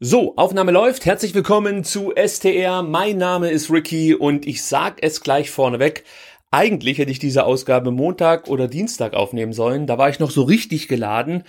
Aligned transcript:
So, 0.00 0.36
Aufnahme 0.36 0.70
läuft. 0.70 1.06
Herzlich 1.06 1.34
willkommen 1.34 1.82
zu 1.82 2.12
STR. 2.14 2.84
Mein 2.84 3.18
Name 3.18 3.50
ist 3.50 3.68
Ricky 3.68 4.14
und 4.14 4.46
ich 4.46 4.62
sag 4.62 5.02
es 5.02 5.22
gleich 5.22 5.50
vorneweg. 5.50 6.04
Eigentlich 6.52 6.98
hätte 6.98 7.10
ich 7.10 7.18
diese 7.18 7.42
Ausgabe 7.42 7.90
Montag 7.90 8.46
oder 8.46 8.68
Dienstag 8.68 9.14
aufnehmen 9.14 9.52
sollen. 9.52 9.88
Da 9.88 9.98
war 9.98 10.08
ich 10.08 10.20
noch 10.20 10.30
so 10.30 10.44
richtig 10.44 10.86
geladen. 10.86 11.42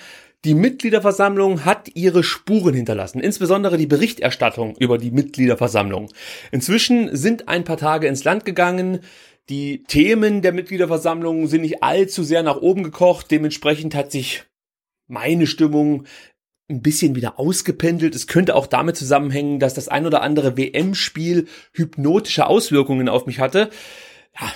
Die 0.46 0.56
Mitgliederversammlung 0.56 1.64
hat 1.64 1.90
ihre 1.94 2.24
Spuren 2.24 2.74
hinterlassen, 2.74 3.20
insbesondere 3.20 3.78
die 3.78 3.86
Berichterstattung 3.86 4.76
über 4.79 4.97
die 4.97 5.12
Mitgliederversammlung. 5.12 6.10
Inzwischen 6.52 7.16
sind 7.16 7.47
ein 7.47 7.66
paar 7.66 7.78
Tage 7.78 8.08
ins 8.08 8.24
Land 8.24 8.46
gegangen. 8.46 9.02
Die 9.50 9.84
Themen 9.84 10.42
der 10.42 10.54
Mitgliederversammlung 10.54 11.46
sind 11.46 11.62
nicht 11.62 11.84
allzu 11.84 12.24
sehr 12.24 12.42
nach 12.42 12.58
oben 12.58 12.81
gekocht. 12.81 13.29
Dementsprechend 13.29 13.94
hat 13.94 14.12
sich 14.12 14.46
meine 15.06 15.46
Stimmung 15.46 16.05
ein 16.70 16.81
bisschen 16.81 17.16
wieder 17.16 17.40
ausgependelt. 17.40 18.16
Es 18.16 18.27
könnte 18.27 18.55
auch 18.55 18.67
damit 18.67 18.95
zusammenhängen, 18.95 19.59
dass 19.59 19.73
das 19.73 19.88
ein 19.88 20.05
oder 20.05 20.22
andere 20.22 20.55
WM-Spiel 20.55 21.48
hypnotische 21.73 22.48
Auswirkungen 22.48 23.09
auf 23.09 23.26
mich 23.26 23.40
hatte. 23.40 23.70
Ja, 24.40 24.54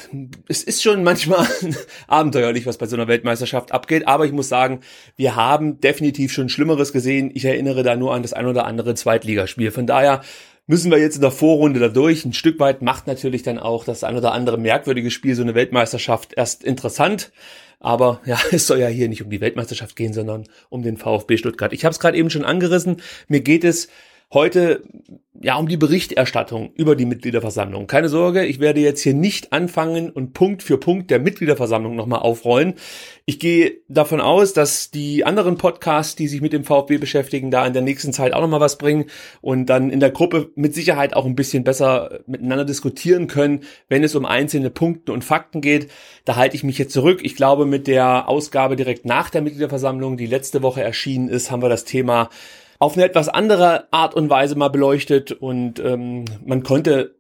es 0.48 0.64
ist 0.64 0.84
schon 0.84 1.04
manchmal 1.04 1.48
abenteuerlich, 2.08 2.66
was 2.66 2.78
bei 2.78 2.86
so 2.86 2.96
einer 2.96 3.08
Weltmeisterschaft 3.08 3.72
abgeht, 3.72 4.08
aber 4.08 4.26
ich 4.26 4.32
muss 4.32 4.48
sagen, 4.48 4.82
wir 5.16 5.36
haben 5.36 5.82
definitiv 5.82 6.32
schon 6.32 6.48
Schlimmeres 6.48 6.94
gesehen. 6.94 7.32
Ich 7.34 7.44
erinnere 7.44 7.84
da 7.84 7.96
nur 7.96 8.14
an 8.14 8.22
das 8.22 8.34
ein 8.34 8.46
oder 8.46 8.66
andere 8.66 8.96
Zweitligaspiel. 8.96 9.72
Von 9.72 9.88
daher 9.88 10.22
müssen 10.68 10.92
wir 10.92 10.98
jetzt 10.98 11.16
in 11.16 11.22
der 11.22 11.32
Vorrunde 11.32 11.80
da 11.80 11.90
durch. 11.90 12.26
Ein 12.26 12.34
Stück 12.34 12.60
weit 12.60 12.82
macht 12.82 13.08
natürlich 13.08 13.44
dann 13.44 13.60
auch 13.60 13.84
das 13.84 14.04
ein 14.04 14.16
oder 14.16 14.32
andere 14.32 14.58
merkwürdige 14.58 15.12
Spiel 15.12 15.36
so 15.36 15.42
eine 15.42 15.56
Weltmeisterschaft 15.56 16.34
erst 16.34 16.64
interessant. 16.64 17.32
Aber 17.80 18.22
ja, 18.26 18.40
es 18.52 18.68
soll 18.68 18.80
ja 18.80 18.88
hier 18.88 19.10
nicht 19.10 19.24
um 19.24 19.30
die 19.30 19.42
Weltmeisterschaft 19.42 19.96
gehen, 19.96 20.14
sondern 20.14 20.46
um 20.70 20.82
den 20.82 20.98
VfB 20.98 21.38
Stuttgart. 21.38 21.74
Ich 21.74 21.86
habe 21.86 21.92
es 21.92 22.00
gerade 22.00 22.18
eben 22.18 22.30
schon 22.30 22.46
angerissen. 22.46 23.02
Mir 23.28 23.42
geht 23.42 23.64
es 23.64 23.90
heute 24.34 24.84
ja 25.44 25.58
um 25.58 25.68
die 25.68 25.78
Berichterstattung 25.78 26.72
über 26.76 26.96
die 26.96 27.06
Mitgliederversammlung. 27.06 27.86
Keine 27.86 28.08
Sorge, 28.08 28.46
ich 28.46 28.60
werde 28.60 28.80
jetzt 28.80 29.02
hier 29.02 29.14
nicht 29.14 29.52
anfangen 29.52 30.10
und 30.10 30.34
Punkt 30.34 30.64
für 30.64 30.78
Punkt 30.78 31.12
der 31.12 31.20
Mitgliederversammlung 31.20 31.96
nochmal 31.96 32.20
aufrollen. 32.20 32.76
Ich 33.26 33.40
gehe 33.40 33.74
davon 33.90 34.22
aus, 34.22 34.54
dass 34.54 34.90
die 34.90 35.26
anderen 35.26 35.58
Podcasts, 35.58 36.16
die 36.16 36.28
sich 36.28 36.42
mit 36.42 36.54
dem 36.54 36.64
VfB 36.64 36.98
beschäftigen, 36.98 37.52
da 37.52 37.66
in 37.66 37.74
der 37.74 37.82
nächsten 37.82 38.14
Zeit 38.14 38.34
auch 38.34 38.42
nochmal 38.42 38.62
was 38.62 38.78
bringen 38.78 39.06
und 39.42 39.66
dann 39.66 39.90
in 39.90 40.00
der 40.00 40.12
Gruppe 40.12 40.52
mit 40.56 40.74
Sicherheit 40.74 41.14
auch 41.14 41.26
ein 41.26 41.36
bisschen 41.36 41.64
besser 41.66 42.22
miteinander 42.26 42.66
diskutieren 42.66 43.28
können, 43.28 43.62
wenn 43.90 44.04
es 44.04 44.16
um 44.16 44.26
einzelne 44.26 44.70
Punkte 44.70 45.12
und 45.12 45.26
Fakten 45.26 45.60
geht. 45.60 45.90
Da 46.24 46.38
halte 46.38 46.56
ich 46.56 46.64
mich 46.64 46.78
jetzt 46.78 46.94
zurück. 46.94 47.20
Ich 47.22 47.36
glaube, 47.36 47.66
mit 47.66 47.88
der 47.88 48.30
Ausgabe 48.30 48.78
direkt 48.78 49.06
nach 49.06 49.30
der 49.30 49.42
Mitgliederversammlung, 49.42 50.16
die 50.16 50.26
letzte 50.26 50.62
Woche 50.62 50.82
erschienen 50.84 51.28
ist, 51.28 51.52
haben 51.52 51.62
wir 51.62 51.70
das 51.70 51.84
Thema 51.84 52.30
auf 52.84 52.96
eine 52.96 53.06
etwas 53.06 53.30
andere 53.30 53.88
Art 53.94 54.14
und 54.14 54.30
Weise 54.30 54.58
mal 54.58 54.68
beleuchtet 54.68 55.32
und 55.32 55.80
ähm, 55.80 56.26
man 56.46 56.64
konnte, 56.64 57.16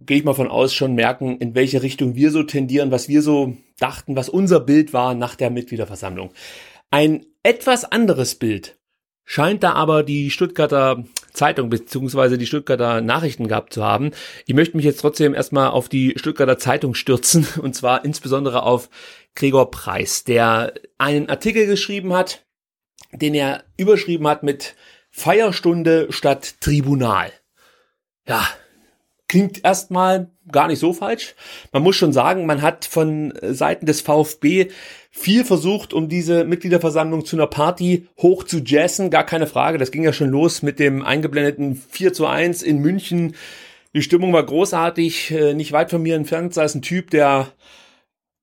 gehe 0.00 0.16
ich 0.16 0.24
mal 0.24 0.34
von 0.34 0.48
aus, 0.48 0.74
schon 0.74 0.96
merken, 0.96 1.38
in 1.38 1.54
welche 1.54 1.82
Richtung 1.82 2.16
wir 2.16 2.32
so 2.32 2.42
tendieren, 2.42 2.90
was 2.90 3.08
wir 3.08 3.22
so 3.22 3.56
dachten, 3.78 4.16
was 4.16 4.28
unser 4.28 4.58
Bild 4.58 4.92
war 4.92 5.14
nach 5.14 5.36
der 5.36 5.50
Mitgliederversammlung. 5.50 6.32
Ein 6.90 7.26
etwas 7.44 7.84
anderes 7.84 8.34
Bild 8.34 8.76
scheint 9.22 9.62
da 9.62 9.74
aber 9.74 10.02
die 10.02 10.32
Stuttgarter 10.32 11.04
Zeitung 11.32 11.70
beziehungsweise 11.70 12.36
die 12.36 12.46
Stuttgarter 12.46 13.00
Nachrichten 13.00 13.46
gehabt 13.46 13.72
zu 13.72 13.84
haben. 13.84 14.10
Ich 14.46 14.54
möchte 14.54 14.76
mich 14.76 14.84
jetzt 14.84 15.00
trotzdem 15.00 15.32
erstmal 15.32 15.70
auf 15.70 15.88
die 15.88 16.14
Stuttgarter 16.16 16.58
Zeitung 16.58 16.94
stürzen 16.94 17.46
und 17.62 17.76
zwar 17.76 18.04
insbesondere 18.04 18.64
auf 18.64 18.90
Gregor 19.36 19.70
Preis, 19.70 20.24
der 20.24 20.74
einen 20.98 21.28
Artikel 21.28 21.66
geschrieben 21.66 22.14
hat, 22.14 22.44
den 23.12 23.32
er 23.34 23.62
überschrieben 23.76 24.26
hat 24.26 24.42
mit 24.42 24.74
Feierstunde 25.16 26.08
statt 26.10 26.60
Tribunal. 26.60 27.30
Ja, 28.26 28.48
klingt 29.28 29.64
erstmal 29.64 30.28
gar 30.50 30.66
nicht 30.66 30.80
so 30.80 30.92
falsch. 30.92 31.36
Man 31.70 31.84
muss 31.84 31.94
schon 31.94 32.12
sagen, 32.12 32.46
man 32.46 32.62
hat 32.62 32.84
von 32.84 33.32
Seiten 33.40 33.86
des 33.86 34.00
VfB 34.00 34.70
viel 35.12 35.44
versucht, 35.44 35.92
um 35.92 36.08
diese 36.08 36.42
Mitgliederversammlung 36.42 37.24
zu 37.24 37.36
einer 37.36 37.46
Party 37.46 38.08
hoch 38.20 38.42
zu 38.42 38.58
jazzen. 38.58 39.10
Gar 39.10 39.24
keine 39.24 39.46
Frage. 39.46 39.78
Das 39.78 39.92
ging 39.92 40.02
ja 40.02 40.12
schon 40.12 40.30
los 40.30 40.62
mit 40.62 40.80
dem 40.80 41.02
eingeblendeten 41.02 41.76
4 41.76 42.12
zu 42.12 42.26
1 42.26 42.62
in 42.62 42.80
München. 42.80 43.36
Die 43.94 44.02
Stimmung 44.02 44.32
war 44.32 44.44
großartig. 44.44 45.30
Äh, 45.30 45.54
nicht 45.54 45.70
weit 45.70 45.90
von 45.90 46.02
mir 46.02 46.16
entfernt 46.16 46.54
saß 46.54 46.74
ein 46.74 46.82
Typ, 46.82 47.10
der 47.10 47.52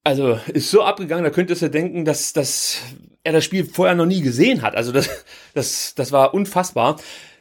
also 0.06 0.40
ist 0.48 0.72
so 0.72 0.84
abgegangen, 0.84 1.26
da 1.26 1.32
könntest 1.32 1.62
du 1.62 1.70
denken, 1.70 2.06
dass, 2.06 2.34
dass 2.34 2.80
er 3.24 3.34
das 3.34 3.44
Spiel 3.46 3.66
vorher 3.66 3.96
noch 3.96 4.06
nie 4.06 4.22
gesehen 4.22 4.62
hat. 4.62 4.76
Also 4.76 4.92
das, 4.92 5.10
das, 5.54 5.96
das 5.96 6.12
war 6.12 6.34
unfassbar. 6.34 6.98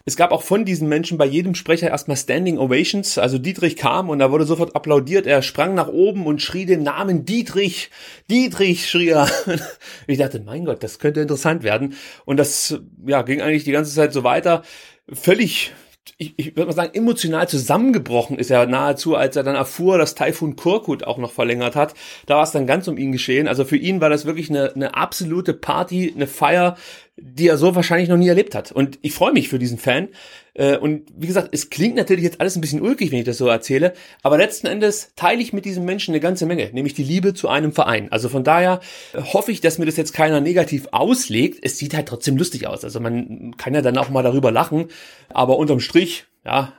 Es 0.07 0.17
gab 0.17 0.33
auch 0.33 0.43
von 0.43 0.65
diesen 0.65 0.89
Menschen 0.89 1.19
bei 1.19 1.27
jedem 1.27 1.55
Sprecher 1.55 1.89
erstmal 1.89 2.17
Standing 2.17 2.59
Ovations. 2.59 3.19
Also 3.19 3.39
Dietrich 3.39 3.77
kam 3.77 4.09
und 4.09 4.19
da 4.19 4.31
wurde 4.31 4.45
sofort 4.45 4.75
applaudiert. 4.75 5.27
Er 5.27 5.43
sprang 5.43 5.75
nach 5.75 5.89
oben 5.89 6.27
und 6.27 6.41
schrie 6.41 6.65
den 6.65 6.83
Namen 6.83 7.27
Dietrich. 7.27 7.91
Dietrich 8.31 8.89
schrie 8.89 9.11
er. 9.11 9.29
Ich 10.07 10.19
dachte, 10.19 10.41
mein 10.41 10.65
Gott, 10.65 10.83
das 10.83 10.99
könnte 10.99 11.21
interessant 11.21 11.63
werden. 11.63 11.95
Und 12.25 12.39
das 12.39 12.81
ja, 13.07 13.23
ging 13.23 13.41
eigentlich 13.41 13.65
die 13.65 13.73
ganze 13.73 13.95
Zeit 13.95 14.13
so 14.13 14.25
weiter. 14.25 14.63
Völlig 15.13 15.73
ich, 16.19 16.35
ich 16.37 16.57
würde 16.57 16.67
mal 16.67 16.73
sagen, 16.73 16.95
emotional 16.95 17.49
zusammengebrochen 17.49 18.39
ist 18.39 18.51
er 18.51 18.67
nahezu, 18.67 19.17
als 19.17 19.37
er 19.37 19.43
dann 19.43 19.57
erfuhr, 19.57 19.99
dass 19.99 20.15
Taifun 20.15 20.57
Korkut 20.57 21.05
auch 21.05 21.19
noch 21.19 21.33
verlängert 21.33 21.77
hat. 21.77 21.95
Da 22.27 22.37
war 22.37 22.43
es 22.43 22.53
dann 22.53 22.67
ganz 22.67 22.89
um 22.89 22.99
ihn 22.99 23.13
geschehen. 23.13 23.49
Also 23.49 23.65
für 23.65 23.77
ihn 23.77 24.01
war 24.01 24.11
das 24.11 24.25
wirklich 24.25 24.51
eine, 24.51 24.73
eine 24.75 24.95
absolute 24.95 25.55
Party, 25.55 26.13
eine 26.15 26.27
Feier, 26.27 26.77
die 27.21 27.49
er 27.49 27.57
so 27.57 27.75
wahrscheinlich 27.75 28.09
noch 28.09 28.17
nie 28.17 28.29
erlebt 28.29 28.55
hat. 28.55 28.73
Und 28.73 28.99
ich 29.03 29.15
freue 29.15 29.33
mich 29.33 29.49
für 29.49 29.59
diesen 29.59 29.79
Fan. 29.79 30.09
Äh, 30.55 30.77
und 30.77 31.11
wie 31.17 31.27
gesagt, 31.27 31.49
es 31.53 31.71
klingt 31.71 31.97
natürlich 31.97 32.25
jetzt 32.25 32.41
alles 32.41 32.57
ein 32.57 32.61
bisschen 32.61 32.81
ulkig, 32.81 33.13
wenn 33.13 33.19
ich 33.19 33.25
das 33.25 33.39
so 33.39 33.47
erzähle, 33.47 33.93
aber 34.23 34.39
letzten 34.39 34.67
Endes 34.67 35.13
teile 35.17 35.41
ich 35.41 35.53
mit 35.53 35.65
diesem 35.65 35.85
Menschen 35.85 36.13
eine 36.13 36.21
ganze 36.21 36.47
Menge, 36.47 36.71
nämlich 36.73 36.95
die 36.95 37.05
Liebe 37.05 37.35
zu 37.35 37.49
einem 37.49 37.73
Verein. 37.73 38.11
Also 38.11 38.29
von 38.29 38.45
daher 38.45 38.81
äh, 39.13 39.23
hoffe 39.23 39.53
ich, 39.53 39.61
dass 39.61 39.79
mir 39.79 39.87
das 39.87 39.97
jetzt 39.97 40.13
keiner 40.13 40.41
negativ 40.41 40.89
auslegt. 40.93 41.61
Es 41.63 41.79
sieht 41.79 41.95
halt 41.95 42.09
trotzdem 42.09 42.37
lustig 42.37 42.67
aus. 42.67 42.85
Also 42.85 43.01
man 43.01 43.57
kann 43.57 43.75
ja 43.75 43.83
dann 43.83 43.99
auch 43.99 44.11
mal 44.11 44.23
darüber 44.23 44.51
lachen, 44.51 44.89
aber 45.29 45.57
unterm 45.57 45.81
Strich, 45.81 46.25
ja, 46.45 46.73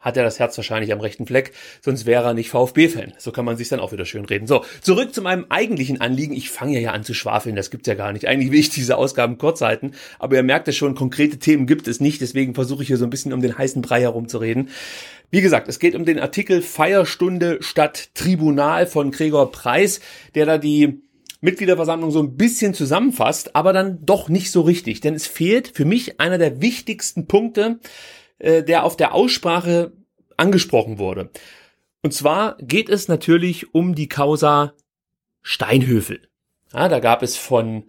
hat 0.00 0.16
er 0.16 0.24
das 0.24 0.38
Herz 0.38 0.56
wahrscheinlich 0.56 0.92
am 0.92 1.00
rechten 1.00 1.26
Fleck, 1.26 1.52
sonst 1.82 2.06
wäre 2.06 2.24
er 2.24 2.34
nicht 2.34 2.50
VfB-Fan. 2.50 3.14
So 3.18 3.32
kann 3.32 3.44
man 3.44 3.56
sich 3.56 3.68
dann 3.68 3.80
auch 3.80 3.92
wieder 3.92 4.04
schön 4.04 4.24
reden. 4.24 4.46
So, 4.46 4.64
zurück 4.80 5.14
zu 5.14 5.22
meinem 5.22 5.46
eigentlichen 5.48 6.00
Anliegen. 6.00 6.34
Ich 6.34 6.50
fange 6.50 6.80
ja, 6.80 6.92
an 6.92 7.04
zu 7.04 7.14
schwafeln, 7.14 7.56
das 7.56 7.70
gibt's 7.70 7.88
ja 7.88 7.94
gar 7.94 8.12
nicht. 8.12 8.28
Eigentlich 8.28 8.52
will 8.52 8.60
ich 8.60 8.70
diese 8.70 8.96
Ausgaben 8.96 9.38
kurz 9.38 9.60
halten, 9.60 9.92
aber 10.18 10.36
ihr 10.36 10.42
merkt 10.42 10.68
es 10.68 10.76
schon, 10.76 10.94
konkrete 10.94 11.38
Themen 11.38 11.66
gibt 11.66 11.88
es 11.88 12.00
nicht, 12.00 12.20
deswegen 12.20 12.54
versuche 12.54 12.82
ich 12.82 12.88
hier 12.88 12.96
so 12.96 13.04
ein 13.04 13.10
bisschen 13.10 13.32
um 13.32 13.42
den 13.42 13.56
heißen 13.56 13.82
Brei 13.82 14.00
herumzureden. 14.00 14.70
Wie 15.30 15.42
gesagt, 15.42 15.68
es 15.68 15.78
geht 15.78 15.94
um 15.94 16.04
den 16.04 16.18
Artikel 16.18 16.62
Feierstunde 16.62 17.58
statt 17.60 18.10
Tribunal 18.14 18.86
von 18.86 19.10
Gregor 19.10 19.52
Preis, 19.52 20.00
der 20.34 20.46
da 20.46 20.58
die 20.58 21.02
Mitgliederversammlung 21.40 22.10
so 22.10 22.20
ein 22.20 22.36
bisschen 22.36 22.74
zusammenfasst, 22.74 23.54
aber 23.54 23.72
dann 23.72 24.04
doch 24.04 24.28
nicht 24.28 24.50
so 24.50 24.62
richtig. 24.62 25.00
Denn 25.00 25.14
es 25.14 25.26
fehlt 25.26 25.68
für 25.68 25.84
mich 25.84 26.18
einer 26.18 26.38
der 26.38 26.60
wichtigsten 26.60 27.26
Punkte, 27.26 27.78
äh, 28.38 28.62
der 28.62 28.84
auf 28.84 28.96
der 28.96 29.14
Aussprache 29.14 29.92
angesprochen 30.36 30.98
wurde. 30.98 31.30
Und 32.02 32.14
zwar 32.14 32.56
geht 32.60 32.88
es 32.88 33.08
natürlich 33.08 33.74
um 33.74 33.94
die 33.94 34.08
Causa 34.08 34.74
Steinhöfel. 35.42 36.28
Ja, 36.72 36.88
da 36.88 37.00
gab 37.00 37.22
es 37.22 37.36
von 37.36 37.84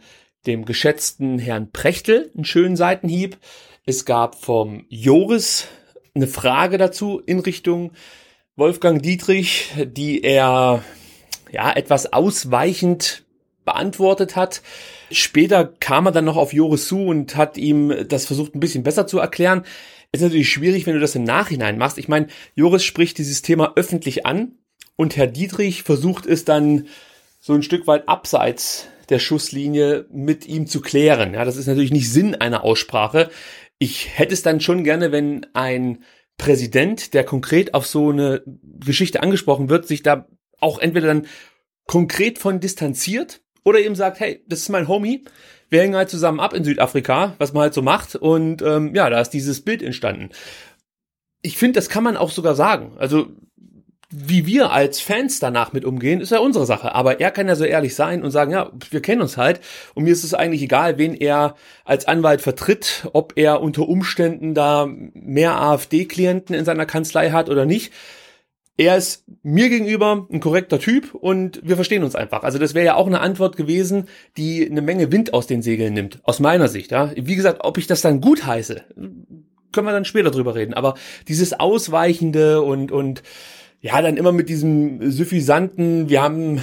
dem 0.46 0.66
geschätzten 0.66 1.38
Herrn 1.38 1.72
Prechtel 1.72 2.32
einen 2.34 2.46
schönen 2.46 2.76
Seitenhieb. 2.76 3.38
Es 3.86 4.06
gab 4.06 4.36
vom 4.36 4.86
Joris 4.90 5.68
eine 6.16 6.28
Frage 6.28 6.78
dazu 6.78 7.20
in 7.20 7.40
Richtung 7.40 7.92
Wolfgang 8.56 9.02
Dietrich, 9.02 9.72
die 9.86 10.24
er 10.24 10.84
ja 11.52 11.72
etwas 11.72 12.14
ausweichend 12.14 13.26
beantwortet 13.66 14.36
hat. 14.36 14.62
Später 15.12 15.66
kam 15.66 16.08
er 16.08 16.12
dann 16.12 16.26
noch 16.26 16.38
auf 16.38 16.54
Joris 16.54 16.88
zu 16.88 17.06
und 17.06 17.36
hat 17.36 17.58
ihm 17.58 18.08
das 18.08 18.26
versucht 18.26 18.56
ein 18.56 18.60
bisschen 18.60 18.84
besser 18.84 19.08
zu 19.08 19.20
erklären. 19.20 19.64
Ist 20.12 20.22
natürlich 20.22 20.50
schwierig, 20.50 20.86
wenn 20.86 20.96
du 20.96 21.00
das 21.00 21.16
im 21.16 21.24
Nachhinein 21.24 21.78
machst. 21.78 21.98
Ich 21.98 22.08
meine, 22.08 22.28
Joris 22.56 22.84
spricht 22.84 23.18
dieses 23.20 23.42
Thema 23.42 23.74
öffentlich 23.76 24.26
an 24.26 24.58
und 24.96 25.16
Herr 25.16 25.28
Dietrich 25.28 25.84
versucht 25.84 26.26
es 26.26 26.46
dann 26.46 26.88
so 27.40 27.54
ein 27.54 27.64
Stück 27.64 27.86
weit 27.88 28.10
abseits 28.10 28.88
der 29.10 29.20
Schusslinie 29.20 30.06
mit 30.12 30.48
ihm 30.48 30.68
zu 30.68 30.82
klären. 30.82 31.34
Ja, 31.34 31.46
das 31.46 31.58
ist 31.58 31.68
natürlich 31.68 31.92
nicht 31.92 32.12
Sinn 32.12 32.36
einer 32.36 32.64
Aussprache. 32.64 33.30
Ich 33.78 34.18
hätte 34.18 34.34
es 34.34 34.42
dann 34.42 34.62
schon 34.62 34.84
gerne, 34.84 35.12
wenn 35.12 35.46
ein 35.54 36.04
Präsident, 36.38 37.14
der 37.14 37.24
konkret 37.24 37.74
auf 37.74 37.86
so 37.86 38.10
eine 38.10 38.44
Geschichte 38.46 39.22
angesprochen 39.22 39.70
wird, 39.70 39.88
sich 39.88 40.04
da 40.04 40.28
auch 40.60 40.80
entweder 40.80 41.08
dann 41.08 41.28
konkret 41.86 42.40
von 42.40 42.60
distanziert 42.60 43.42
oder 43.64 43.80
eben 43.80 43.96
sagt, 43.96 44.20
hey, 44.20 44.44
das 44.48 44.62
ist 44.62 44.70
mein 44.70 44.88
Homie, 44.88 45.24
wir 45.70 45.82
hängen 45.82 45.96
halt 45.96 46.10
zusammen 46.10 46.40
ab 46.40 46.54
in 46.54 46.64
Südafrika, 46.64 47.36
was 47.38 47.54
man 47.54 47.64
halt 47.64 47.74
so 47.74 47.82
macht. 47.82 48.16
Und 48.16 48.62
ähm, 48.62 48.94
ja, 48.96 49.10
da 49.10 49.22
ist 49.22 49.30
dieses 49.30 49.62
Bild 49.62 49.82
entstanden. 49.82 50.30
Ich 51.42 51.58
finde, 51.58 51.78
das 51.78 51.90
kann 51.90 52.04
man 52.04 52.18
auch 52.18 52.32
sogar 52.32 52.56
sagen. 52.56 52.94
Also 52.98 53.28
wie 54.12 54.48
wir 54.48 54.72
als 54.72 55.00
Fans 55.02 55.40
danach 55.40 55.72
mit 55.72 55.86
umgehen, 55.86 56.20
ist 56.20 56.32
ja 56.32 56.40
unsere 56.40 56.66
Sache. 56.66 56.96
Aber 56.96 57.20
er 57.20 57.30
kann 57.30 57.48
ja 57.48 57.56
so 57.56 57.64
ehrlich 57.64 57.94
sein 57.94 58.24
und 58.24 58.32
sagen, 58.32 58.52
ja, 58.52 58.72
wir 58.90 59.02
kennen 59.02 59.22
uns 59.22 59.38
halt. 59.38 59.62
Und 59.94 60.04
mir 60.04 60.14
ist 60.14 60.24
es 60.24 60.34
eigentlich 60.34 60.64
egal, 60.64 60.98
wen 60.98 61.14
er 61.14 61.56
als 61.86 62.08
Anwalt 62.08 62.42
vertritt, 62.42 63.08
ob 63.14 63.34
er 63.36 63.62
unter 63.62 63.88
Umständen 63.88 64.56
da 64.56 64.88
mehr 64.88 65.62
AfD-Klienten 65.62 66.56
in 66.56 66.66
seiner 66.66 66.88
Kanzlei 66.88 67.30
hat 67.30 67.50
oder 67.50 67.68
nicht. 67.68 67.94
Er 68.80 68.96
ist 68.96 69.26
mir 69.44 69.68
gegenüber 69.68 70.26
ein 70.32 70.40
korrekter 70.40 70.80
Typ 70.80 71.14
und 71.14 71.60
wir 71.62 71.76
verstehen 71.76 72.02
uns 72.02 72.16
einfach. 72.16 72.44
Also 72.44 72.60
das 72.60 72.74
wäre 72.74 72.86
ja 72.86 72.96
auch 72.96 73.08
eine 73.08 73.20
Antwort 73.20 73.58
gewesen, 73.58 74.08
die 74.38 74.66
eine 74.72 74.82
Menge 74.82 75.12
Wind 75.12 75.34
aus 75.34 75.48
den 75.48 75.62
Segeln 75.62 75.94
nimmt, 75.94 76.22
aus 76.24 76.40
meiner 76.40 76.70
Sicht. 76.70 76.92
Ja, 76.92 77.12
wie 77.14 77.36
gesagt, 77.36 77.66
ob 77.66 77.78
ich 77.78 77.88
das 77.88 78.00
dann 78.00 78.22
gut 78.22 78.46
heiße, 78.46 78.86
können 78.96 79.86
wir 79.86 79.92
dann 79.92 80.06
später 80.06 80.32
drüber 80.32 80.56
reden. 80.56 80.74
Aber 80.74 80.94
dieses 81.28 81.60
Ausweichende 81.60 82.62
und 82.62 82.94
und 82.94 83.22
ja, 83.82 84.02
dann 84.02 84.18
immer 84.18 84.34
mit 84.34 84.50
diesem 84.50 85.10
suffisanten, 85.10 86.10
wir 86.10 86.22
haben, 86.22 86.62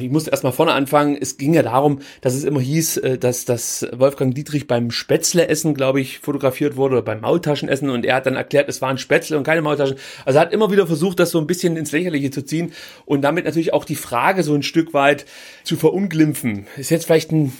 ich 0.00 0.08
musste 0.08 0.30
erstmal 0.30 0.52
vorne 0.52 0.72
anfangen, 0.72 1.18
es 1.20 1.36
ging 1.36 1.52
ja 1.52 1.64
darum, 1.64 1.98
dass 2.20 2.34
es 2.34 2.44
immer 2.44 2.60
hieß, 2.60 2.98
äh, 2.98 3.18
dass 3.18 3.44
das 3.44 3.84
Wolfgang 3.92 4.32
Dietrich 4.32 4.68
beim 4.68 4.92
Spätzle-Essen, 4.92 5.74
glaube 5.74 6.00
ich, 6.00 6.20
fotografiert 6.20 6.76
wurde 6.76 6.94
oder 6.94 7.02
beim 7.02 7.20
Maultaschenessen 7.22 7.90
und 7.90 8.06
er 8.06 8.14
hat 8.14 8.26
dann 8.26 8.36
erklärt, 8.36 8.68
es 8.68 8.80
waren 8.80 8.98
Spätzle 8.98 9.36
und 9.36 9.42
keine 9.42 9.62
Maultaschen. 9.62 9.96
Also 10.24 10.38
er 10.38 10.42
hat 10.42 10.52
immer 10.52 10.70
wieder 10.70 10.86
versucht, 10.86 11.18
das 11.18 11.30
so 11.30 11.40
ein 11.40 11.48
bisschen 11.48 11.76
ins 11.76 11.90
Lächerliche 11.90 12.30
zu 12.30 12.44
ziehen 12.44 12.72
und 13.04 13.22
damit 13.22 13.46
natürlich 13.46 13.72
auch 13.72 13.84
die 13.84 13.96
Frage 13.96 14.44
so 14.44 14.54
ein 14.54 14.62
Stück 14.62 14.94
weit 14.94 15.26
zu 15.64 15.74
verunglimpfen. 15.74 16.68
Ist 16.76 16.90
jetzt 16.90 17.06
vielleicht 17.06 17.32
ein 17.32 17.52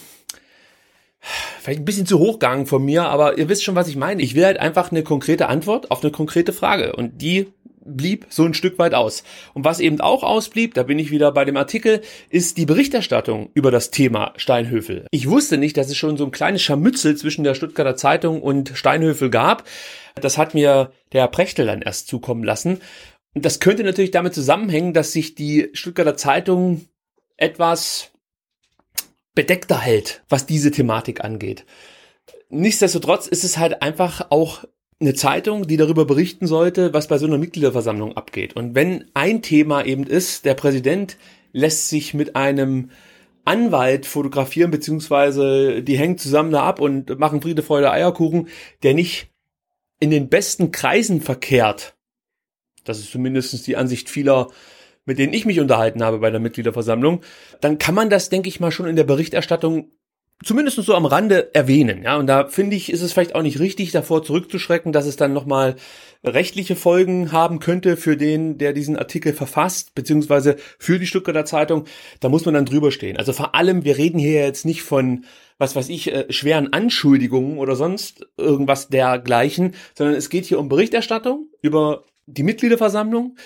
vielleicht 1.60 1.80
ein 1.80 1.84
bisschen 1.84 2.06
zu 2.06 2.20
hochgegangen 2.20 2.66
von 2.66 2.84
mir, 2.84 3.06
aber 3.06 3.38
ihr 3.38 3.48
wisst 3.48 3.64
schon, 3.64 3.74
was 3.74 3.88
ich 3.88 3.96
meine. 3.96 4.22
Ich 4.22 4.36
will 4.36 4.44
halt 4.44 4.58
einfach 4.58 4.92
eine 4.92 5.02
konkrete 5.02 5.48
Antwort 5.48 5.90
auf 5.90 6.02
eine 6.02 6.12
konkrete 6.12 6.52
Frage 6.52 6.94
und 6.94 7.22
die 7.22 7.48
blieb 7.84 8.26
so 8.30 8.44
ein 8.44 8.54
Stück 8.54 8.78
weit 8.78 8.94
aus. 8.94 9.24
Und 9.52 9.64
was 9.64 9.80
eben 9.80 10.00
auch 10.00 10.22
ausblieb, 10.22 10.74
da 10.74 10.82
bin 10.82 10.98
ich 10.98 11.10
wieder 11.10 11.32
bei 11.32 11.44
dem 11.44 11.56
Artikel, 11.56 12.00
ist 12.30 12.56
die 12.56 12.66
Berichterstattung 12.66 13.50
über 13.54 13.70
das 13.70 13.90
Thema 13.90 14.32
Steinhöfel. 14.36 15.06
Ich 15.10 15.28
wusste 15.28 15.58
nicht, 15.58 15.76
dass 15.76 15.88
es 15.88 15.96
schon 15.96 16.16
so 16.16 16.24
ein 16.24 16.30
kleines 16.30 16.62
Scharmützel 16.62 17.16
zwischen 17.16 17.44
der 17.44 17.54
Stuttgarter 17.54 17.96
Zeitung 17.96 18.42
und 18.42 18.72
Steinhöfel 18.74 19.30
gab. 19.30 19.64
Das 20.14 20.38
hat 20.38 20.54
mir 20.54 20.92
der 21.12 21.28
Prechtel 21.28 21.66
dann 21.66 21.82
erst 21.82 22.08
zukommen 22.08 22.44
lassen. 22.44 22.80
Und 23.34 23.44
das 23.44 23.60
könnte 23.60 23.84
natürlich 23.84 24.12
damit 24.12 24.34
zusammenhängen, 24.34 24.92
dass 24.92 25.12
sich 25.12 25.34
die 25.34 25.70
Stuttgarter 25.72 26.16
Zeitung 26.16 26.86
etwas 27.36 28.12
bedeckter 29.34 29.80
hält, 29.80 30.22
was 30.28 30.46
diese 30.46 30.70
Thematik 30.70 31.24
angeht. 31.24 31.64
Nichtsdestotrotz 32.50 33.26
ist 33.26 33.42
es 33.42 33.58
halt 33.58 33.82
einfach 33.82 34.30
auch 34.30 34.64
eine 35.00 35.14
Zeitung, 35.14 35.66
die 35.66 35.76
darüber 35.76 36.04
berichten 36.04 36.46
sollte, 36.46 36.94
was 36.94 37.08
bei 37.08 37.18
so 37.18 37.26
einer 37.26 37.38
Mitgliederversammlung 37.38 38.16
abgeht. 38.16 38.56
Und 38.56 38.74
wenn 38.74 39.06
ein 39.14 39.42
Thema 39.42 39.84
eben 39.84 40.04
ist, 40.04 40.44
der 40.44 40.54
Präsident 40.54 41.16
lässt 41.52 41.88
sich 41.88 42.14
mit 42.14 42.36
einem 42.36 42.90
Anwalt 43.44 44.06
fotografieren, 44.06 44.70
beziehungsweise 44.70 45.82
die 45.82 45.98
hängen 45.98 46.18
zusammen 46.18 46.50
da 46.50 46.62
ab 46.62 46.80
und 46.80 47.18
machen 47.18 47.42
Friede, 47.42 47.62
Freude, 47.62 47.90
Eierkuchen, 47.90 48.48
der 48.82 48.94
nicht 48.94 49.28
in 50.00 50.10
den 50.10 50.28
besten 50.28 50.72
Kreisen 50.72 51.20
verkehrt. 51.20 51.94
Das 52.84 52.98
ist 52.98 53.10
zumindest 53.10 53.66
die 53.66 53.76
Ansicht 53.76 54.08
vieler, 54.08 54.48
mit 55.04 55.18
denen 55.18 55.34
ich 55.34 55.44
mich 55.44 55.60
unterhalten 55.60 56.02
habe 56.02 56.18
bei 56.18 56.30
der 56.30 56.40
Mitgliederversammlung. 56.40 57.20
Dann 57.60 57.78
kann 57.78 57.94
man 57.94 58.10
das, 58.10 58.30
denke 58.30 58.48
ich 58.48 58.60
mal, 58.60 58.72
schon 58.72 58.86
in 58.86 58.96
der 58.96 59.04
Berichterstattung 59.04 59.90
zumindest 60.44 60.76
so 60.76 60.94
am 60.94 61.06
Rande 61.06 61.54
erwähnen. 61.54 62.02
Ja, 62.02 62.16
und 62.16 62.26
da 62.26 62.48
finde 62.48 62.76
ich, 62.76 62.92
ist 62.92 63.02
es 63.02 63.12
vielleicht 63.12 63.34
auch 63.34 63.42
nicht 63.42 63.60
richtig, 63.60 63.92
davor 63.92 64.22
zurückzuschrecken, 64.22 64.92
dass 64.92 65.06
es 65.06 65.16
dann 65.16 65.32
nochmal 65.32 65.76
rechtliche 66.24 66.74
Folgen 66.74 67.32
haben 67.32 67.58
könnte 67.58 67.96
für 67.96 68.16
den, 68.16 68.56
der 68.58 68.72
diesen 68.72 68.96
Artikel 68.96 69.32
verfasst, 69.32 69.94
beziehungsweise 69.94 70.56
für 70.78 70.98
die 70.98 71.06
Stuttgarter 71.06 71.44
Zeitung. 71.44 71.84
Da 72.20 72.28
muss 72.28 72.44
man 72.44 72.54
dann 72.54 72.64
drüber 72.64 72.90
stehen. 72.90 73.16
Also 73.16 73.32
vor 73.32 73.54
allem, 73.54 73.84
wir 73.84 73.98
reden 73.98 74.18
hier 74.18 74.32
jetzt 74.32 74.64
nicht 74.64 74.82
von, 74.82 75.24
was 75.58 75.76
weiß 75.76 75.88
ich, 75.90 76.12
äh, 76.12 76.32
schweren 76.32 76.72
Anschuldigungen 76.72 77.58
oder 77.58 77.76
sonst 77.76 78.26
irgendwas 78.36 78.88
dergleichen, 78.88 79.74
sondern 79.94 80.16
es 80.16 80.30
geht 80.30 80.46
hier 80.46 80.58
um 80.58 80.68
Berichterstattung 80.68 81.48
über 81.60 82.04
die 82.26 82.42
Mitgliederversammlung, 82.42 83.36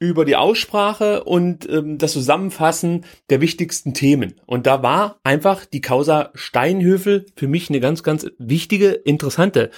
über 0.00 0.24
die 0.24 0.36
Aussprache 0.36 1.24
und 1.24 1.68
ähm, 1.68 1.98
das 1.98 2.12
Zusammenfassen 2.12 3.04
der 3.30 3.40
wichtigsten 3.40 3.94
Themen. 3.94 4.34
Und 4.46 4.66
da 4.66 4.82
war 4.82 5.18
einfach 5.24 5.64
die 5.64 5.80
Causa 5.80 6.30
Steinhöfel 6.34 7.26
für 7.34 7.48
mich 7.48 7.68
eine 7.68 7.80
ganz, 7.80 8.02
ganz 8.02 8.26
wichtige, 8.38 8.90
interessante 8.90 9.70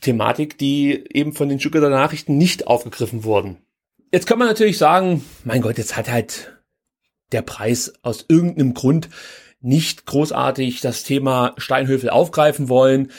Thematik, 0.00 0.56
die 0.56 1.04
eben 1.12 1.34
von 1.34 1.48
den 1.48 1.60
Stuttgarter 1.60 1.90
Nachrichten 1.90 2.38
nicht 2.38 2.66
aufgegriffen 2.66 3.24
wurden. 3.24 3.58
Jetzt 4.12 4.26
kann 4.26 4.38
man 4.38 4.48
natürlich 4.48 4.78
sagen, 4.78 5.24
mein 5.44 5.60
Gott, 5.60 5.76
jetzt 5.76 5.96
hat 5.96 6.10
halt 6.10 6.56
der 7.32 7.42
Preis 7.42 7.92
aus 8.02 8.24
irgendeinem 8.28 8.72
Grund 8.72 9.08
nicht 9.60 10.06
großartig 10.06 10.80
das 10.80 11.04
Thema 11.04 11.54
Steinhöfel 11.58 12.10
aufgreifen 12.10 12.68
wollen. 12.68 13.10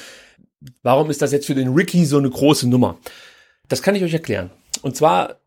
Warum 0.81 1.10
ist 1.10 1.22
das 1.22 1.31
jetzt 1.31 1.48
für 1.48 1.56
den 1.56 1.74
Ricky 1.74 2.06
so 2.06 2.18
eine 2.18 2.30
große 2.30 2.68
Nummer? 2.68 2.98
Das 3.68 3.81
kann 3.81 3.95
ich 3.95 4.04
euch 4.04 4.13
erklären. 4.13 4.51
Und 4.81 4.95
zwar 4.95 5.39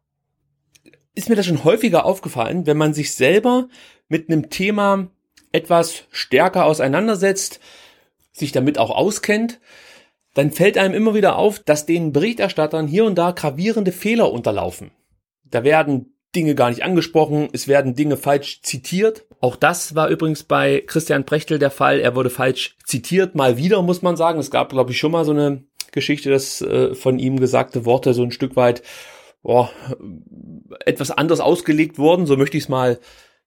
ist 1.18 1.28
mir 1.28 1.34
das 1.34 1.46
schon 1.46 1.64
häufiger 1.64 2.04
aufgefallen, 2.04 2.66
wenn 2.66 2.76
man 2.76 2.94
sich 2.94 3.12
selber 3.12 3.68
mit 4.08 4.30
einem 4.30 4.50
Thema 4.50 5.08
etwas 5.50 6.04
stärker 6.12 6.64
auseinandersetzt, 6.64 7.58
sich 8.30 8.52
damit 8.52 8.78
auch 8.78 8.90
auskennt, 8.90 9.58
dann 10.34 10.52
fällt 10.52 10.78
einem 10.78 10.94
immer 10.94 11.14
wieder 11.14 11.36
auf, 11.36 11.58
dass 11.58 11.86
den 11.86 12.12
Berichterstattern 12.12 12.86
hier 12.86 13.04
und 13.04 13.16
da 13.16 13.32
gravierende 13.32 13.90
Fehler 13.90 14.30
unterlaufen. 14.30 14.92
Da 15.42 15.64
werden 15.64 16.14
Dinge 16.36 16.54
gar 16.54 16.68
nicht 16.68 16.84
angesprochen, 16.84 17.48
es 17.52 17.66
werden 17.66 17.96
Dinge 17.96 18.16
falsch 18.16 18.62
zitiert. 18.62 19.26
Auch 19.40 19.56
das 19.56 19.96
war 19.96 20.08
übrigens 20.10 20.44
bei 20.44 20.84
Christian 20.86 21.26
Prechtel 21.26 21.58
der 21.58 21.72
Fall. 21.72 21.98
Er 21.98 22.14
wurde 22.14 22.30
falsch 22.30 22.76
zitiert, 22.84 23.34
mal 23.34 23.56
wieder 23.56 23.82
muss 23.82 24.02
man 24.02 24.16
sagen. 24.16 24.38
Es 24.38 24.52
gab, 24.52 24.70
glaube 24.70 24.92
ich, 24.92 24.98
schon 24.98 25.10
mal 25.10 25.24
so 25.24 25.32
eine 25.32 25.64
Geschichte, 25.90 26.30
dass 26.30 26.60
äh, 26.60 26.94
von 26.94 27.18
ihm 27.18 27.40
gesagte 27.40 27.84
Worte 27.84 28.14
so 28.14 28.22
ein 28.22 28.30
Stück 28.30 28.54
weit 28.54 28.82
oh, 29.42 29.68
etwas 30.84 31.10
anders 31.10 31.40
ausgelegt 31.40 31.98
worden, 31.98 32.26
so 32.26 32.36
möchte 32.36 32.56
ich 32.56 32.64
es 32.64 32.68
mal 32.68 32.98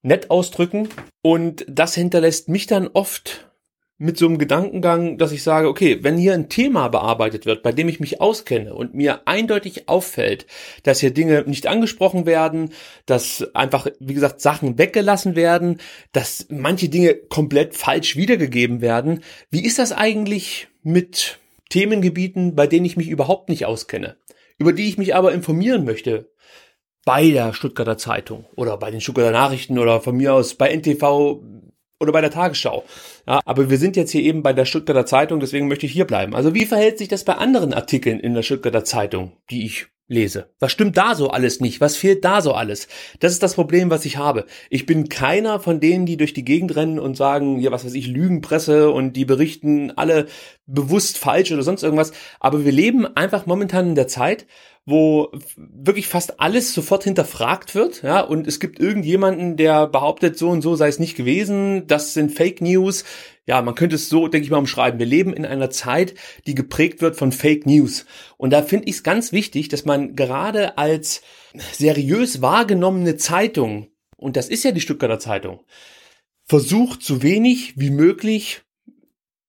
nett 0.01 0.31
ausdrücken. 0.31 0.89
Und 1.21 1.65
das 1.67 1.95
hinterlässt 1.95 2.49
mich 2.49 2.67
dann 2.67 2.87
oft 2.87 3.51
mit 4.01 4.17
so 4.17 4.25
einem 4.25 4.39
Gedankengang, 4.39 5.19
dass 5.19 5.31
ich 5.31 5.43
sage, 5.43 5.67
okay, 5.67 5.99
wenn 6.01 6.17
hier 6.17 6.33
ein 6.33 6.49
Thema 6.49 6.87
bearbeitet 6.87 7.45
wird, 7.45 7.61
bei 7.61 7.71
dem 7.71 7.87
ich 7.87 7.99
mich 7.99 8.19
auskenne 8.19 8.73
und 8.73 8.95
mir 8.95 9.27
eindeutig 9.27 9.87
auffällt, 9.89 10.47
dass 10.81 11.01
hier 11.01 11.11
Dinge 11.11 11.43
nicht 11.45 11.67
angesprochen 11.67 12.25
werden, 12.25 12.71
dass 13.05 13.47
einfach, 13.53 13.85
wie 13.99 14.15
gesagt, 14.15 14.41
Sachen 14.41 14.79
weggelassen 14.79 15.35
werden, 15.35 15.79
dass 16.13 16.47
manche 16.49 16.89
Dinge 16.89 17.13
komplett 17.13 17.75
falsch 17.75 18.15
wiedergegeben 18.15 18.81
werden, 18.81 19.21
wie 19.51 19.63
ist 19.63 19.77
das 19.77 19.91
eigentlich 19.91 20.67
mit 20.81 21.37
Themengebieten, 21.69 22.55
bei 22.55 22.65
denen 22.65 22.87
ich 22.87 22.97
mich 22.97 23.07
überhaupt 23.07 23.49
nicht 23.49 23.67
auskenne? 23.67 24.15
Über 24.61 24.73
die 24.73 24.87
ich 24.87 24.99
mich 24.99 25.15
aber 25.15 25.33
informieren 25.33 25.85
möchte. 25.85 26.31
Bei 27.03 27.27
der 27.31 27.53
Stuttgarter 27.53 27.97
Zeitung 27.97 28.45
oder 28.55 28.77
bei 28.77 28.91
den 28.91 29.01
Stuttgarter 29.01 29.31
Nachrichten 29.31 29.79
oder 29.79 30.01
von 30.01 30.15
mir 30.15 30.35
aus 30.35 30.53
bei 30.53 30.71
NTV 30.71 31.41
oder 31.99 32.11
bei 32.11 32.21
der 32.21 32.29
Tagesschau. 32.29 32.85
Ja, 33.27 33.39
aber 33.43 33.71
wir 33.71 33.79
sind 33.79 33.95
jetzt 33.95 34.11
hier 34.11 34.21
eben 34.21 34.43
bei 34.43 34.53
der 34.53 34.65
Stuttgarter 34.65 35.07
Zeitung, 35.07 35.39
deswegen 35.39 35.67
möchte 35.67 35.87
ich 35.87 35.91
hier 35.93 36.05
bleiben. 36.05 36.35
Also 36.35 36.53
wie 36.53 36.67
verhält 36.67 36.99
sich 36.99 37.07
das 37.07 37.23
bei 37.23 37.33
anderen 37.33 37.73
Artikeln 37.73 38.19
in 38.19 38.35
der 38.35 38.43
Stuttgarter 38.43 38.83
Zeitung, 38.83 39.33
die 39.49 39.65
ich 39.65 39.87
lese. 40.11 40.49
Was 40.59 40.73
stimmt 40.73 40.97
da 40.97 41.15
so 41.15 41.29
alles 41.29 41.61
nicht? 41.61 41.79
Was 41.79 41.95
fehlt 41.95 42.25
da 42.25 42.41
so 42.41 42.53
alles? 42.53 42.87
Das 43.19 43.31
ist 43.31 43.41
das 43.41 43.55
Problem, 43.55 43.89
was 43.89 44.05
ich 44.05 44.17
habe. 44.17 44.45
Ich 44.69 44.85
bin 44.85 45.07
keiner 45.07 45.59
von 45.59 45.79
denen, 45.79 46.05
die 46.05 46.17
durch 46.17 46.33
die 46.33 46.43
Gegend 46.43 46.75
rennen 46.75 46.99
und 46.99 47.15
sagen, 47.15 47.59
ja, 47.59 47.71
was 47.71 47.85
weiß 47.85 47.93
ich, 47.93 48.07
Lügenpresse 48.07 48.91
und 48.91 49.13
die 49.13 49.25
berichten 49.25 49.91
alle 49.91 50.27
bewusst 50.67 51.17
falsch 51.17 51.51
oder 51.51 51.63
sonst 51.63 51.83
irgendwas. 51.83 52.11
Aber 52.41 52.65
wir 52.65 52.71
leben 52.73 53.07
einfach 53.15 53.45
momentan 53.45 53.87
in 53.87 53.95
der 53.95 54.09
Zeit, 54.09 54.45
wo 54.85 55.31
wirklich 55.55 56.07
fast 56.07 56.39
alles 56.39 56.73
sofort 56.73 57.03
hinterfragt 57.03 57.75
wird, 57.75 58.01
ja, 58.01 58.19
und 58.19 58.47
es 58.47 58.59
gibt 58.59 58.79
irgendjemanden, 58.79 59.55
der 59.55 59.87
behauptet, 59.87 60.37
so 60.37 60.49
und 60.49 60.61
so 60.61 60.75
sei 60.75 60.87
es 60.87 60.99
nicht 60.99 61.15
gewesen, 61.15 61.85
das 61.87 62.13
sind 62.13 62.31
Fake 62.31 62.61
News. 62.61 63.05
Ja, 63.47 63.61
man 63.61 63.75
könnte 63.75 63.95
es 63.95 64.07
so, 64.09 64.27
denke 64.27 64.45
ich 64.45 64.51
mal, 64.51 64.57
umschreiben. 64.57 64.99
Wir 64.99 65.07
leben 65.07 65.33
in 65.33 65.45
einer 65.45 65.69
Zeit, 65.71 66.13
die 66.45 66.55
geprägt 66.55 67.01
wird 67.01 67.15
von 67.15 67.31
Fake 67.31 67.65
News. 67.65 68.05
Und 68.37 68.51
da 68.51 68.61
finde 68.61 68.87
ich 68.87 68.95
es 68.95 69.03
ganz 69.03 69.31
wichtig, 69.31 69.67
dass 69.67 69.83
man 69.83 70.15
gerade 70.15 70.77
als 70.77 71.21
seriös 71.73 72.41
wahrgenommene 72.41 73.17
Zeitung, 73.17 73.87
und 74.15 74.37
das 74.37 74.47
ist 74.47 74.63
ja 74.63 74.71
die 74.71 74.81
Stuttgarter 74.81 75.19
Zeitung, 75.19 75.61
versucht, 76.45 77.03
so 77.03 77.23
wenig 77.23 77.73
wie 77.77 77.89
möglich 77.89 78.61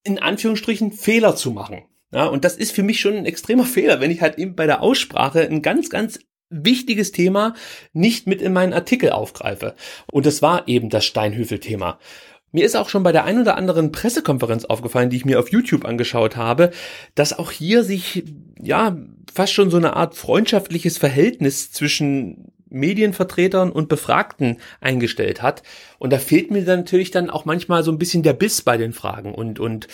in 0.03 0.19
Anführungsstrichen 0.19 0.91
Fehler 0.91 1.35
zu 1.35 1.51
machen. 1.51 1.83
Ja, 2.11 2.25
und 2.25 2.45
das 2.45 2.55
ist 2.55 2.71
für 2.71 2.83
mich 2.83 2.99
schon 2.99 3.15
ein 3.15 3.25
extremer 3.25 3.65
Fehler, 3.65 3.99
wenn 3.99 4.11
ich 4.11 4.21
halt 4.21 4.37
eben 4.37 4.55
bei 4.55 4.65
der 4.65 4.81
Aussprache 4.81 5.41
ein 5.41 5.61
ganz, 5.61 5.89
ganz 5.89 6.19
wichtiges 6.49 7.11
Thema 7.11 7.55
nicht 7.93 8.27
mit 8.27 8.41
in 8.41 8.53
meinen 8.53 8.73
Artikel 8.73 9.09
aufgreife. 9.11 9.75
Und 10.11 10.25
das 10.25 10.41
war 10.41 10.67
eben 10.67 10.89
das 10.89 11.05
Steinhöfel-Thema. 11.05 11.99
Mir 12.53 12.65
ist 12.65 12.75
auch 12.75 12.87
schon 12.87 13.01
bei 13.01 13.11
der 13.11 13.25
ein 13.25 13.41
oder 13.41 13.57
anderen 13.57 13.91
Pressekonferenz 13.91 14.65
aufgefallen, 14.65 15.09
die 15.09 15.17
ich 15.17 15.25
mir 15.25 15.39
auf 15.39 15.49
YouTube 15.49 15.85
angeschaut 15.85 16.37
habe, 16.37 16.71
dass 17.15 17.37
auch 17.37 17.51
hier 17.51 17.83
sich, 17.83 18.23
ja, 18.61 18.95
fast 19.33 19.53
schon 19.53 19.71
so 19.71 19.77
eine 19.77 19.95
Art 19.95 20.15
freundschaftliches 20.15 20.99
Verhältnis 20.99 21.71
zwischen 21.71 22.53
Medienvertretern 22.69 23.71
und 23.71 23.89
Befragten 23.89 24.57
eingestellt 24.81 25.41
hat. 25.41 25.63
Und 25.97 26.13
da 26.13 26.19
fehlt 26.19 26.51
mir 26.51 26.63
dann 26.63 26.81
natürlich 26.81 27.09
dann 27.09 27.31
auch 27.31 27.45
manchmal 27.45 27.83
so 27.83 27.91
ein 27.91 27.97
bisschen 27.97 28.21
der 28.21 28.33
Biss 28.33 28.61
bei 28.61 28.77
den 28.77 28.93
Fragen 28.93 29.33
und, 29.33 29.59
und 29.59 29.87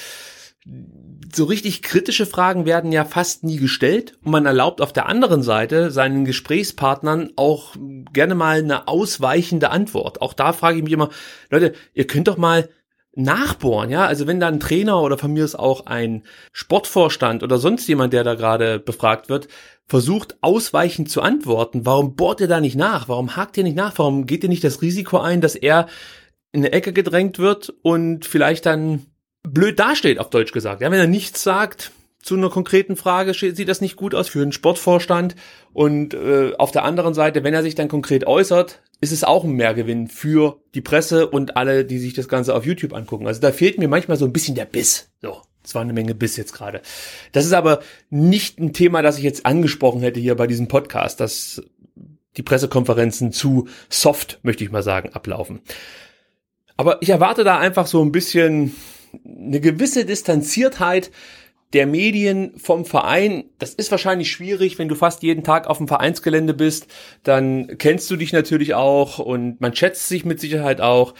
so 1.34 1.46
richtig 1.46 1.82
kritische 1.82 2.26
Fragen 2.26 2.66
werden 2.66 2.92
ja 2.92 3.06
fast 3.06 3.44
nie 3.44 3.58
gestellt 3.58 4.18
und 4.24 4.32
man 4.32 4.46
erlaubt 4.46 4.82
auf 4.82 4.94
der 4.94 5.08
anderen 5.08 5.44
Seite 5.44 5.92
seinen 5.92 6.26
Gesprächspartnern 6.26 7.32
auch 7.36 7.76
gerne 8.14 8.36
mal 8.36 8.60
eine 8.60 8.88
ausweichende 8.88 9.70
Antwort. 9.70 10.22
Auch 10.22 10.34
da 10.34 10.54
frage 10.54 10.78
ich 10.78 10.84
mich 10.84 10.94
immer, 10.94 11.10
Leute, 11.50 11.74
ihr 11.94 12.08
könnt 12.08 12.28
doch 12.28 12.38
mal 12.38 12.70
nachbohren, 13.16 13.90
ja? 13.90 14.06
Also 14.06 14.28
wenn 14.28 14.40
da 14.40 14.48
ein 14.48 14.60
Trainer 14.60 15.02
oder 15.02 15.18
von 15.18 15.34
mir 15.34 15.44
ist 15.44 15.58
auch 15.58 15.86
ein 15.88 16.24
Sportvorstand 16.52 17.44
oder 17.44 17.58
sonst 17.58 17.88
jemand, 17.88 18.14
der 18.14 18.24
da 18.24 18.36
gerade 18.36 18.80
befragt 18.80 19.30
wird, 19.30 19.48
versucht 19.88 20.38
ausweichend 20.42 21.10
zu 21.10 21.22
antworten, 21.22 21.86
warum 21.86 22.16
bohrt 22.16 22.42
ihr 22.42 22.48
da 22.48 22.62
nicht 22.62 22.76
nach? 22.76 23.10
Warum 23.10 23.36
hakt 23.36 23.58
ihr 23.58 23.64
nicht 23.64 23.76
nach? 23.76 23.98
Warum 23.98 24.26
geht 24.26 24.44
ihr 24.44 24.50
nicht 24.50 24.64
das 24.64 24.82
Risiko 24.82 25.18
ein, 25.18 25.42
dass 25.42 25.56
er 25.56 25.88
in 26.52 26.62
eine 26.62 26.72
Ecke 26.72 26.94
gedrängt 26.94 27.40
wird 27.40 27.74
und 27.82 28.26
vielleicht 28.26 28.66
dann 28.66 29.06
blöd 29.44 29.80
dasteht, 29.80 30.20
auf 30.20 30.30
Deutsch 30.30 30.52
gesagt. 30.52 30.82
Ja, 30.82 30.92
wenn 30.92 31.00
er 31.00 31.08
nichts 31.08 31.44
sagt 31.44 31.92
zu 32.22 32.36
einer 32.36 32.50
konkreten 32.50 32.96
Frage, 32.96 33.34
sieht 33.34 33.70
das 33.70 33.82
nicht 33.82 33.96
gut 33.96 34.14
aus 34.14 34.28
für 34.28 34.42
einen 34.42 34.52
Sportvorstand. 34.52 35.36
Und 35.74 36.14
äh, 36.14 36.54
auf 36.58 36.72
der 36.72 36.84
anderen 36.84 37.14
Seite, 37.14 37.44
wenn 37.44 37.54
er 37.54 37.64
sich 37.64 37.76
dann 37.76 37.88
konkret 37.88 38.28
äußert, 38.28 38.82
ist 39.02 39.14
es 39.14 39.24
auch 39.24 39.46
ein 39.46 39.54
Mehrgewinn 39.54 40.08
für 40.10 40.60
die 40.76 40.82
Presse 40.82 41.28
und 41.28 41.56
alle, 41.56 41.86
die 41.86 42.00
sich 42.00 42.14
das 42.14 42.28
Ganze 42.28 42.54
auf 42.54 42.66
YouTube 42.66 42.94
angucken. 42.94 43.28
Also 43.28 43.40
da 43.40 43.52
fehlt 43.52 43.78
mir 43.78 43.88
manchmal 43.88 44.18
so 44.18 44.26
ein 44.26 44.34
bisschen 44.34 44.56
der 44.56 44.66
Biss. 44.66 45.10
So, 45.22 45.42
es 45.64 45.74
war 45.74 45.82
eine 45.82 45.94
Menge 45.94 46.16
Biss 46.16 46.36
jetzt 46.36 46.54
gerade. 46.54 46.82
Das 47.32 47.46
ist 47.46 47.54
aber 47.54 47.80
nicht 48.10 48.60
ein 48.60 48.74
Thema, 48.74 49.02
das 49.02 49.18
ich 49.18 49.24
jetzt 49.24 49.46
angesprochen 49.46 50.02
hätte 50.02 50.20
hier 50.20 50.36
bei 50.36 50.48
diesem 50.48 50.68
Podcast, 50.68 51.22
dass 51.22 51.62
die 52.36 52.44
Pressekonferenzen 52.44 53.32
zu 53.32 53.68
soft, 53.90 54.40
möchte 54.44 54.64
ich 54.64 54.72
mal 54.72 54.84
sagen, 54.84 55.14
ablaufen. 55.14 55.62
Aber 56.76 57.02
ich 57.02 57.10
erwarte 57.10 57.44
da 57.44 57.58
einfach 57.58 57.88
so 57.88 58.02
ein 58.04 58.12
bisschen 58.12 58.76
eine 59.26 59.60
gewisse 59.60 60.06
Distanziertheit 60.06 61.12
der 61.74 61.86
Medien 61.86 62.54
vom 62.58 62.84
Verein, 62.84 63.46
das 63.60 63.76
ist 63.76 63.92
wahrscheinlich 63.92 64.32
schwierig, 64.32 64.80
wenn 64.80 64.88
du 64.88 64.96
fast 64.96 65.22
jeden 65.22 65.44
Tag 65.44 65.68
auf 65.68 65.78
dem 65.78 65.88
Vereinsgelände 65.88 66.56
bist, 66.56 66.88
dann 67.24 67.78
kennst 67.78 68.10
du 68.10 68.16
dich 68.16 68.34
natürlich 68.34 68.74
auch 68.74 69.20
und 69.20 69.62
man 69.62 69.76
schätzt 69.76 70.08
sich 70.08 70.26
mit 70.26 70.40
Sicherheit 70.40 70.82
auch. 70.82 71.14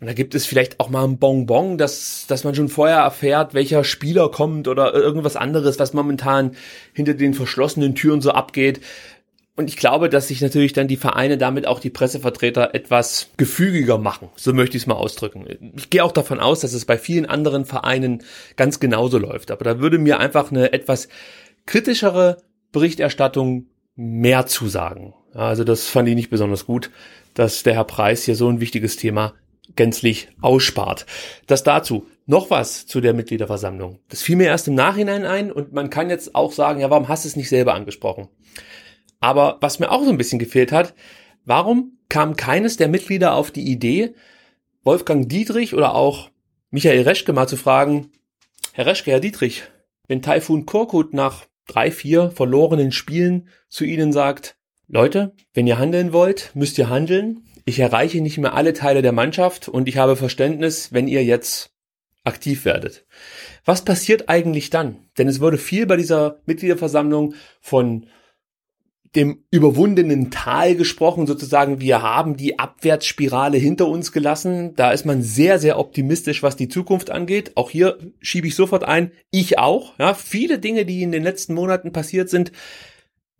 Und 0.00 0.06
da 0.06 0.14
gibt 0.14 0.34
es 0.34 0.46
vielleicht 0.46 0.80
auch 0.80 0.88
mal 0.88 1.04
ein 1.04 1.18
Bonbon, 1.18 1.76
dass, 1.76 2.24
dass 2.26 2.44
man 2.44 2.54
schon 2.54 2.70
vorher 2.70 2.98
erfährt, 2.98 3.52
welcher 3.52 3.84
Spieler 3.84 4.30
kommt 4.30 4.66
oder 4.66 4.94
irgendwas 4.94 5.36
anderes, 5.36 5.78
was 5.78 5.92
momentan 5.92 6.52
hinter 6.94 7.12
den 7.12 7.34
verschlossenen 7.34 7.94
Türen 7.94 8.22
so 8.22 8.30
abgeht. 8.30 8.80
Und 9.56 9.68
ich 9.68 9.76
glaube, 9.76 10.08
dass 10.08 10.28
sich 10.28 10.40
natürlich 10.40 10.72
dann 10.72 10.88
die 10.88 10.96
Vereine 10.96 11.36
damit 11.36 11.66
auch 11.66 11.80
die 11.80 11.90
Pressevertreter 11.90 12.74
etwas 12.74 13.30
gefügiger 13.36 13.98
machen. 13.98 14.28
So 14.36 14.52
möchte 14.52 14.76
ich 14.76 14.84
es 14.84 14.86
mal 14.86 14.94
ausdrücken. 14.94 15.72
Ich 15.76 15.90
gehe 15.90 16.04
auch 16.04 16.12
davon 16.12 16.40
aus, 16.40 16.60
dass 16.60 16.72
es 16.72 16.84
bei 16.84 16.96
vielen 16.96 17.26
anderen 17.26 17.64
Vereinen 17.64 18.22
ganz 18.56 18.80
genauso 18.80 19.18
läuft. 19.18 19.50
Aber 19.50 19.64
da 19.64 19.80
würde 19.80 19.98
mir 19.98 20.18
einfach 20.18 20.50
eine 20.50 20.72
etwas 20.72 21.08
kritischere 21.66 22.38
Berichterstattung 22.72 23.66
mehr 23.96 24.46
zusagen. 24.46 25.14
Also 25.34 25.64
das 25.64 25.88
fand 25.88 26.08
ich 26.08 26.14
nicht 26.14 26.30
besonders 26.30 26.64
gut, 26.64 26.90
dass 27.34 27.62
der 27.62 27.74
Herr 27.74 27.84
Preis 27.84 28.24
hier 28.24 28.36
so 28.36 28.48
ein 28.48 28.60
wichtiges 28.60 28.96
Thema 28.96 29.34
gänzlich 29.76 30.28
ausspart. 30.40 31.06
Das 31.46 31.62
dazu. 31.62 32.06
Noch 32.26 32.50
was 32.50 32.86
zu 32.86 33.00
der 33.00 33.12
Mitgliederversammlung. 33.12 33.98
Das 34.08 34.22
fiel 34.22 34.36
mir 34.36 34.46
erst 34.46 34.68
im 34.68 34.74
Nachhinein 34.74 35.24
ein 35.24 35.50
und 35.50 35.72
man 35.72 35.90
kann 35.90 36.10
jetzt 36.10 36.34
auch 36.34 36.52
sagen, 36.52 36.80
ja, 36.80 36.88
warum 36.88 37.08
hast 37.08 37.24
du 37.24 37.28
es 37.28 37.36
nicht 37.36 37.48
selber 37.48 37.74
angesprochen? 37.74 38.28
Aber 39.20 39.58
was 39.60 39.78
mir 39.78 39.90
auch 39.90 40.02
so 40.02 40.10
ein 40.10 40.18
bisschen 40.18 40.38
gefehlt 40.38 40.72
hat, 40.72 40.94
warum 41.44 41.98
kam 42.08 42.36
keines 42.36 42.76
der 42.76 42.88
Mitglieder 42.88 43.34
auf 43.34 43.50
die 43.50 43.70
Idee, 43.70 44.14
Wolfgang 44.82 45.28
Dietrich 45.28 45.74
oder 45.74 45.94
auch 45.94 46.30
Michael 46.70 47.02
Reschke 47.02 47.32
mal 47.32 47.46
zu 47.46 47.56
fragen, 47.56 48.10
Herr 48.72 48.86
Reschke, 48.86 49.10
Herr 49.10 49.20
Dietrich, 49.20 49.64
wenn 50.08 50.22
Taifun 50.22 50.66
Korkut 50.66 51.12
nach 51.12 51.44
drei, 51.66 51.90
vier 51.90 52.30
verlorenen 52.30 52.92
Spielen 52.92 53.48
zu 53.68 53.84
Ihnen 53.84 54.12
sagt, 54.12 54.56
Leute, 54.88 55.34
wenn 55.54 55.68
ihr 55.68 55.78
handeln 55.78 56.12
wollt, 56.12 56.50
müsst 56.54 56.76
ihr 56.78 56.88
handeln. 56.88 57.44
Ich 57.64 57.78
erreiche 57.78 58.20
nicht 58.20 58.38
mehr 58.38 58.54
alle 58.54 58.72
Teile 58.72 59.02
der 59.02 59.12
Mannschaft 59.12 59.68
und 59.68 59.88
ich 59.88 59.98
habe 59.98 60.16
Verständnis, 60.16 60.92
wenn 60.92 61.06
ihr 61.06 61.22
jetzt 61.22 61.72
aktiv 62.24 62.64
werdet. 62.64 63.06
Was 63.64 63.84
passiert 63.84 64.28
eigentlich 64.28 64.70
dann? 64.70 64.96
Denn 65.16 65.28
es 65.28 65.40
wurde 65.40 65.58
viel 65.58 65.86
bei 65.86 65.96
dieser 65.96 66.40
Mitgliederversammlung 66.46 67.34
von 67.60 68.06
dem 69.16 69.44
überwundenen 69.50 70.30
Tal 70.30 70.76
gesprochen, 70.76 71.26
sozusagen, 71.26 71.80
wir 71.80 72.02
haben 72.02 72.36
die 72.36 72.60
Abwärtsspirale 72.60 73.58
hinter 73.58 73.88
uns 73.88 74.12
gelassen. 74.12 74.74
Da 74.76 74.92
ist 74.92 75.04
man 75.04 75.22
sehr, 75.22 75.58
sehr 75.58 75.78
optimistisch, 75.78 76.42
was 76.42 76.54
die 76.54 76.68
Zukunft 76.68 77.10
angeht. 77.10 77.52
Auch 77.56 77.70
hier 77.70 77.98
schiebe 78.20 78.46
ich 78.46 78.54
sofort 78.54 78.84
ein, 78.84 79.10
ich 79.32 79.58
auch. 79.58 79.98
Ja, 79.98 80.14
viele 80.14 80.60
Dinge, 80.60 80.84
die 80.84 81.02
in 81.02 81.10
den 81.10 81.24
letzten 81.24 81.54
Monaten 81.54 81.92
passiert 81.92 82.30
sind, 82.30 82.52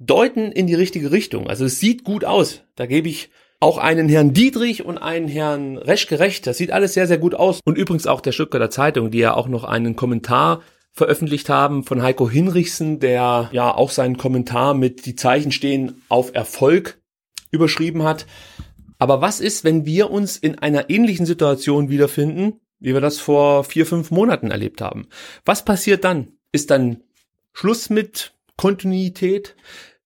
deuten 0.00 0.50
in 0.50 0.66
die 0.66 0.74
richtige 0.74 1.12
Richtung. 1.12 1.48
Also 1.48 1.66
es 1.66 1.78
sieht 1.78 2.02
gut 2.02 2.24
aus. 2.24 2.62
Da 2.74 2.86
gebe 2.86 3.08
ich 3.08 3.30
auch 3.60 3.78
einen 3.78 4.08
Herrn 4.08 4.32
Dietrich 4.32 4.84
und 4.84 4.98
einen 4.98 5.28
Herrn 5.28 5.76
Reschke 5.76 6.18
recht. 6.18 6.46
Das 6.46 6.56
sieht 6.56 6.72
alles 6.72 6.94
sehr, 6.94 7.06
sehr 7.06 7.18
gut 7.18 7.34
aus. 7.34 7.60
Und 7.64 7.78
übrigens 7.78 8.06
auch 8.06 8.22
der 8.22 8.32
Stuttgarter 8.32 8.70
Zeitung, 8.70 9.10
die 9.10 9.18
ja 9.18 9.34
auch 9.34 9.46
noch 9.46 9.64
einen 9.64 9.94
Kommentar 9.94 10.62
veröffentlicht 10.92 11.48
haben 11.48 11.84
von 11.84 12.02
Heiko 12.02 12.28
Hinrichsen, 12.28 13.00
der 13.00 13.48
ja 13.52 13.74
auch 13.74 13.90
seinen 13.90 14.16
Kommentar 14.16 14.74
mit 14.74 15.06
die 15.06 15.16
Zeichen 15.16 15.52
stehen 15.52 16.02
auf 16.08 16.34
Erfolg 16.34 17.00
überschrieben 17.50 18.02
hat. 18.02 18.26
Aber 18.98 19.20
was 19.20 19.40
ist, 19.40 19.64
wenn 19.64 19.86
wir 19.86 20.10
uns 20.10 20.36
in 20.36 20.58
einer 20.58 20.90
ähnlichen 20.90 21.26
Situation 21.26 21.88
wiederfinden, 21.88 22.60
wie 22.80 22.92
wir 22.92 23.00
das 23.00 23.18
vor 23.18 23.64
vier, 23.64 23.86
fünf 23.86 24.10
Monaten 24.10 24.50
erlebt 24.50 24.80
haben? 24.80 25.06
Was 25.44 25.64
passiert 25.64 26.04
dann? 26.04 26.32
Ist 26.52 26.70
dann 26.70 27.02
Schluss 27.52 27.90
mit 27.90 28.32
Kontinuität? 28.56 29.56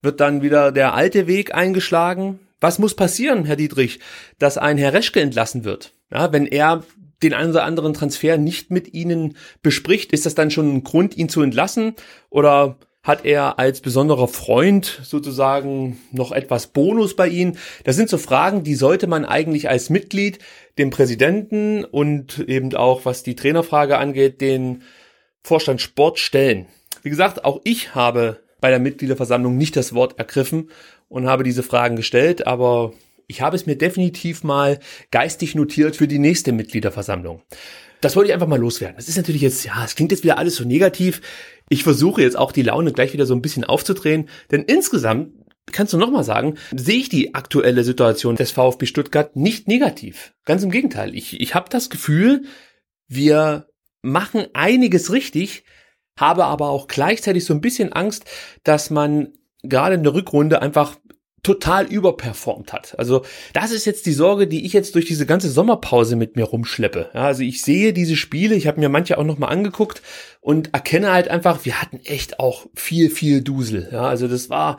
Wird 0.02 0.20
dann 0.20 0.42
wieder 0.42 0.70
der 0.70 0.94
alte 0.94 1.26
Weg 1.26 1.54
eingeschlagen? 1.54 2.40
Was 2.60 2.78
muss 2.78 2.94
passieren, 2.94 3.44
Herr 3.44 3.56
Dietrich, 3.56 4.00
dass 4.38 4.58
ein 4.58 4.78
Herr 4.78 4.92
Reschke 4.92 5.20
entlassen 5.20 5.64
wird? 5.64 5.92
Ja, 6.10 6.32
wenn 6.32 6.46
er 6.46 6.84
den 7.24 7.34
einen 7.34 7.50
oder 7.50 7.64
anderen 7.64 7.94
Transfer 7.94 8.36
nicht 8.36 8.70
mit 8.70 8.94
Ihnen 8.94 9.36
bespricht, 9.62 10.12
ist 10.12 10.26
das 10.26 10.34
dann 10.34 10.50
schon 10.50 10.74
ein 10.74 10.84
Grund, 10.84 11.16
ihn 11.16 11.28
zu 11.28 11.42
entlassen? 11.42 11.94
Oder 12.30 12.76
hat 13.02 13.24
er 13.24 13.58
als 13.58 13.80
besonderer 13.80 14.28
Freund 14.28 15.00
sozusagen 15.02 15.98
noch 16.10 16.32
etwas 16.32 16.68
Bonus 16.68 17.16
bei 17.16 17.28
Ihnen? 17.28 17.58
Das 17.84 17.96
sind 17.96 18.08
so 18.08 18.18
Fragen, 18.18 18.64
die 18.64 18.74
sollte 18.74 19.06
man 19.06 19.24
eigentlich 19.24 19.68
als 19.68 19.90
Mitglied 19.90 20.38
dem 20.78 20.90
Präsidenten 20.90 21.84
und 21.84 22.38
eben 22.48 22.74
auch, 22.74 23.04
was 23.04 23.22
die 23.22 23.36
Trainerfrage 23.36 23.98
angeht, 23.98 24.40
den 24.40 24.82
Vorstand 25.42 25.80
Sport 25.80 26.18
stellen. 26.18 26.66
Wie 27.02 27.10
gesagt, 27.10 27.44
auch 27.44 27.60
ich 27.64 27.94
habe 27.94 28.40
bei 28.60 28.70
der 28.70 28.78
Mitgliederversammlung 28.78 29.58
nicht 29.58 29.76
das 29.76 29.94
Wort 29.94 30.18
ergriffen 30.18 30.70
und 31.08 31.26
habe 31.26 31.42
diese 31.44 31.62
Fragen 31.62 31.96
gestellt, 31.96 32.46
aber 32.46 32.94
ich 33.26 33.40
habe 33.40 33.56
es 33.56 33.66
mir 33.66 33.76
definitiv 33.76 34.44
mal 34.44 34.78
geistig 35.10 35.54
notiert 35.54 35.96
für 35.96 36.08
die 36.08 36.18
nächste 36.18 36.52
Mitgliederversammlung. 36.52 37.42
Das 38.00 38.16
wollte 38.16 38.28
ich 38.28 38.34
einfach 38.34 38.46
mal 38.46 38.58
loswerden. 38.58 38.96
Das 38.96 39.08
ist 39.08 39.16
natürlich 39.16 39.42
jetzt, 39.42 39.64
ja, 39.64 39.82
es 39.84 39.94
klingt 39.94 40.12
jetzt 40.12 40.24
wieder 40.24 40.38
alles 40.38 40.56
so 40.56 40.64
negativ. 40.64 41.22
Ich 41.70 41.84
versuche 41.84 42.20
jetzt 42.20 42.36
auch 42.36 42.52
die 42.52 42.62
Laune 42.62 42.92
gleich 42.92 43.12
wieder 43.14 43.24
so 43.24 43.34
ein 43.34 43.42
bisschen 43.42 43.64
aufzudrehen, 43.64 44.28
denn 44.50 44.62
insgesamt 44.62 45.32
kannst 45.72 45.94
du 45.94 45.96
nochmal 45.96 46.24
sagen, 46.24 46.56
sehe 46.74 46.98
ich 46.98 47.08
die 47.08 47.34
aktuelle 47.34 47.84
Situation 47.84 48.36
des 48.36 48.50
VfB 48.50 48.86
Stuttgart 48.86 49.34
nicht 49.36 49.68
negativ. 49.68 50.34
Ganz 50.44 50.62
im 50.62 50.70
Gegenteil. 50.70 51.14
Ich, 51.14 51.40
ich 51.40 51.54
habe 51.54 51.70
das 51.70 51.88
Gefühl, 51.88 52.42
wir 53.08 53.68
machen 54.02 54.46
einiges 54.52 55.10
richtig, 55.10 55.64
habe 56.18 56.44
aber 56.44 56.68
auch 56.68 56.86
gleichzeitig 56.86 57.44
so 57.44 57.54
ein 57.54 57.62
bisschen 57.62 57.92
Angst, 57.92 58.24
dass 58.62 58.90
man 58.90 59.32
gerade 59.62 59.94
in 59.94 60.02
der 60.02 60.14
Rückrunde 60.14 60.60
einfach 60.60 60.96
total 61.44 61.86
überperformt 61.86 62.72
hat. 62.72 62.98
Also 62.98 63.22
das 63.52 63.70
ist 63.70 63.84
jetzt 63.84 64.06
die 64.06 64.12
Sorge, 64.12 64.48
die 64.48 64.66
ich 64.66 64.72
jetzt 64.72 64.94
durch 64.96 65.04
diese 65.04 65.26
ganze 65.26 65.50
Sommerpause 65.50 66.16
mit 66.16 66.34
mir 66.34 66.44
rumschleppe. 66.44 67.10
Ja, 67.14 67.26
also 67.26 67.42
ich 67.42 67.62
sehe 67.62 67.92
diese 67.92 68.16
Spiele, 68.16 68.56
ich 68.56 68.66
habe 68.66 68.80
mir 68.80 68.88
manche 68.88 69.18
auch 69.18 69.24
noch 69.24 69.38
mal 69.38 69.48
angeguckt 69.48 70.02
und 70.40 70.74
erkenne 70.74 71.12
halt 71.12 71.28
einfach, 71.28 71.64
wir 71.64 71.80
hatten 71.80 72.00
echt 72.04 72.40
auch 72.40 72.66
viel, 72.74 73.10
viel 73.10 73.42
Dusel. 73.42 73.88
Ja, 73.92 74.08
also 74.08 74.26
das 74.26 74.50
war 74.50 74.78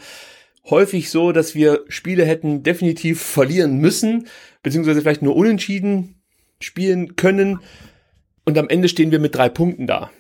häufig 0.70 1.10
so, 1.10 1.32
dass 1.32 1.56
wir 1.56 1.86
Spiele 1.88 2.26
hätten 2.26 2.64
definitiv 2.64 3.22
verlieren 3.22 3.78
müssen, 3.78 4.28
beziehungsweise 4.64 5.02
vielleicht 5.02 5.22
nur 5.22 5.36
unentschieden 5.36 6.22
spielen 6.60 7.16
können. 7.16 7.60
Und 8.44 8.58
am 8.58 8.70
Ende 8.70 8.90
stehen 8.90 9.12
wir 9.12 9.20
mit 9.20 9.36
drei 9.36 9.50
Punkten 9.50 9.88
da. 9.88 10.12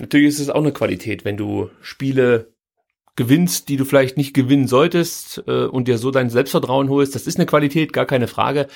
Natürlich 0.00 0.28
ist 0.28 0.38
es 0.38 0.50
auch 0.50 0.62
eine 0.62 0.72
Qualität, 0.72 1.24
wenn 1.24 1.36
du 1.36 1.70
Spiele 1.80 2.52
gewinnst, 3.18 3.68
die 3.68 3.76
du 3.76 3.84
vielleicht 3.84 4.16
nicht 4.16 4.32
gewinnen 4.32 4.68
solltest 4.68 5.42
äh, 5.46 5.64
und 5.64 5.88
dir 5.88 5.98
so 5.98 6.10
dein 6.10 6.30
Selbstvertrauen 6.30 6.88
holst. 6.88 7.14
Das 7.14 7.26
ist 7.26 7.36
eine 7.36 7.46
Qualität, 7.46 7.92
gar 7.92 8.06
keine 8.06 8.28
Frage. 8.28 8.68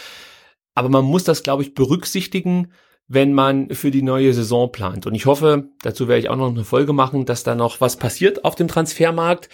Aber 0.74 0.88
man 0.88 1.04
muss 1.04 1.24
das, 1.24 1.42
glaube 1.42 1.62
ich, 1.62 1.74
berücksichtigen, 1.74 2.72
wenn 3.06 3.32
man 3.32 3.70
für 3.70 3.90
die 3.90 4.02
neue 4.02 4.34
Saison 4.34 4.72
plant. 4.72 5.06
Und 5.06 5.14
ich 5.14 5.26
hoffe, 5.26 5.68
dazu 5.82 6.08
werde 6.08 6.20
ich 6.20 6.28
auch 6.28 6.36
noch 6.36 6.50
eine 6.50 6.64
Folge 6.64 6.92
machen, 6.92 7.24
dass 7.24 7.44
da 7.44 7.54
noch 7.54 7.80
was 7.80 7.96
passiert 7.96 8.44
auf 8.44 8.56
dem 8.56 8.68
Transfermarkt. 8.68 9.48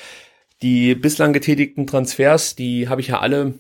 Die 0.63 0.95
bislang 0.95 1.33
getätigten 1.33 1.87
Transfers, 1.87 2.57
die 2.57 2.89
habe 2.89 3.01
ich 3.01 3.09
ja 3.09 3.21
alle 3.21 3.55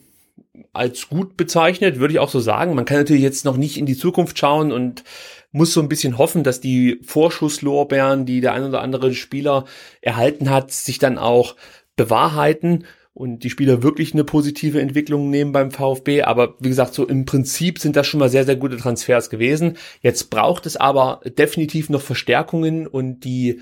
als 0.73 1.08
gut 1.08 1.37
bezeichnet, 1.37 1.99
würde 1.99 2.14
ich 2.14 2.20
auch 2.20 2.30
so 2.30 2.40
sagen. 2.40 2.75
Man 2.75 2.87
kann 2.87 2.97
natürlich 2.97 3.23
jetzt 3.23 3.44
noch 3.44 3.56
nicht 3.56 3.76
in 3.76 3.87
die 3.87 3.97
Zukunft 3.97 4.38
schauen 4.38 4.73
und 4.73 5.04
muss 5.50 5.73
so 5.73 5.81
ein 5.81 5.88
bisschen 5.88 6.19
hoffen, 6.19 6.45
dass 6.45 6.61
die 6.61 7.00
Vorschusslorbeeren, 7.02 8.26
die 8.26 8.40
der 8.40 8.52
ein 8.52 8.64
oder 8.64 8.83
andere 8.83 9.14
Spieler 9.14 9.64
erhalten 10.00 10.50
hat, 10.50 10.73
sich 10.73 10.99
dann 10.99 11.19
auch 11.19 11.57
bewahrheiten 11.97 12.85
und 13.19 13.43
die 13.43 13.50
Spieler 13.50 13.83
wirklich 13.83 14.14
eine 14.14 14.23
positive 14.23 14.81
Entwicklung 14.81 15.28
nehmen 15.28 15.50
beim 15.50 15.73
VfB. 15.73 16.23
Aber 16.23 16.55
wie 16.61 16.69
gesagt, 16.69 16.95
so 16.95 17.05
im 17.07 17.25
Prinzip 17.25 17.81
sind 17.81 17.97
das 17.97 18.07
schon 18.07 18.21
mal 18.21 18.28
sehr, 18.28 18.45
sehr 18.45 18.55
gute 18.55 18.76
Transfers 18.76 19.28
gewesen. 19.28 19.76
Jetzt 20.00 20.31
braucht 20.31 20.67
es 20.67 20.76
aber 20.76 21.21
definitiv 21.25 21.90
noch 21.90 22.00
Verstärkungen 22.00 22.87
und 22.87 23.25
die, 23.25 23.61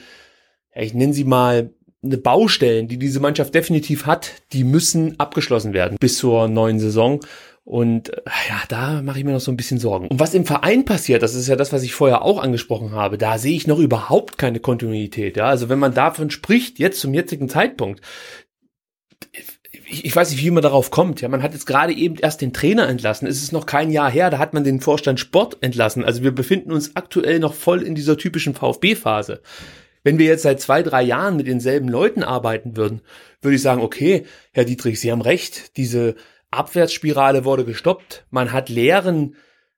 ich 0.74 0.92
nenne 0.92 1.14
sie 1.14 1.24
mal 1.24 1.70
eine 2.04 2.18
Baustellen, 2.18 2.86
die 2.86 2.98
diese 2.98 3.20
Mannschaft 3.20 3.54
definitiv 3.54 4.04
hat, 4.04 4.32
die 4.52 4.62
müssen 4.62 5.18
abgeschlossen 5.18 5.72
werden 5.72 5.96
bis 5.98 6.18
zur 6.18 6.48
neuen 6.48 6.78
Saison. 6.78 7.20
Und 7.66 8.10
äh, 8.10 8.22
ja, 8.48 8.62
da 8.68 9.02
mache 9.02 9.18
ich 9.18 9.24
mir 9.24 9.32
noch 9.32 9.40
so 9.40 9.50
ein 9.50 9.56
bisschen 9.56 9.80
Sorgen. 9.80 10.06
Und 10.06 10.20
was 10.20 10.34
im 10.34 10.46
Verein 10.46 10.84
passiert, 10.84 11.24
das 11.24 11.34
ist 11.34 11.48
ja 11.48 11.56
das, 11.56 11.72
was 11.72 11.82
ich 11.82 11.94
vorher 11.94 12.22
auch 12.22 12.40
angesprochen 12.40 12.92
habe, 12.92 13.18
da 13.18 13.38
sehe 13.38 13.56
ich 13.56 13.66
noch 13.66 13.80
überhaupt 13.80 14.38
keine 14.38 14.60
Kontinuität. 14.60 15.36
Ja? 15.36 15.46
Also 15.46 15.68
wenn 15.68 15.80
man 15.80 15.92
davon 15.92 16.30
spricht, 16.30 16.78
jetzt 16.78 17.00
zum 17.00 17.12
jetzigen 17.12 17.48
Zeitpunkt, 17.48 18.02
ich, 19.88 20.04
ich 20.04 20.14
weiß 20.14 20.30
nicht, 20.30 20.44
wie 20.44 20.50
man 20.52 20.62
darauf 20.62 20.92
kommt. 20.92 21.20
Ja, 21.20 21.28
man 21.28 21.42
hat 21.42 21.54
jetzt 21.54 21.66
gerade 21.66 21.92
eben 21.92 22.14
erst 22.14 22.40
den 22.40 22.52
Trainer 22.52 22.88
entlassen. 22.88 23.26
Es 23.26 23.42
ist 23.42 23.52
noch 23.52 23.66
kein 23.66 23.90
Jahr 23.90 24.12
her, 24.12 24.30
da 24.30 24.38
hat 24.38 24.54
man 24.54 24.62
den 24.62 24.80
Vorstand 24.80 25.18
Sport 25.18 25.56
entlassen. 25.60 26.04
Also 26.04 26.22
wir 26.22 26.32
befinden 26.32 26.70
uns 26.70 26.94
aktuell 26.94 27.40
noch 27.40 27.54
voll 27.54 27.82
in 27.82 27.96
dieser 27.96 28.16
typischen 28.16 28.54
VfB-Phase. 28.54 29.42
Wenn 30.04 30.20
wir 30.20 30.26
jetzt 30.26 30.42
seit 30.42 30.60
zwei, 30.60 30.84
drei 30.84 31.02
Jahren 31.02 31.36
mit 31.36 31.48
denselben 31.48 31.88
Leuten 31.88 32.22
arbeiten 32.22 32.76
würden, 32.76 33.00
würde 33.40 33.56
ich 33.56 33.62
sagen, 33.62 33.82
okay, 33.82 34.24
Herr 34.52 34.64
Dietrich, 34.64 35.00
Sie 35.00 35.10
haben 35.10 35.20
recht, 35.20 35.76
diese 35.76 36.14
Abwärtsspirale 36.50 37.44
wurde 37.44 37.64
gestoppt. 37.64 38.26
Man 38.30 38.52
hat 38.52 38.68
Lehren 38.68 39.36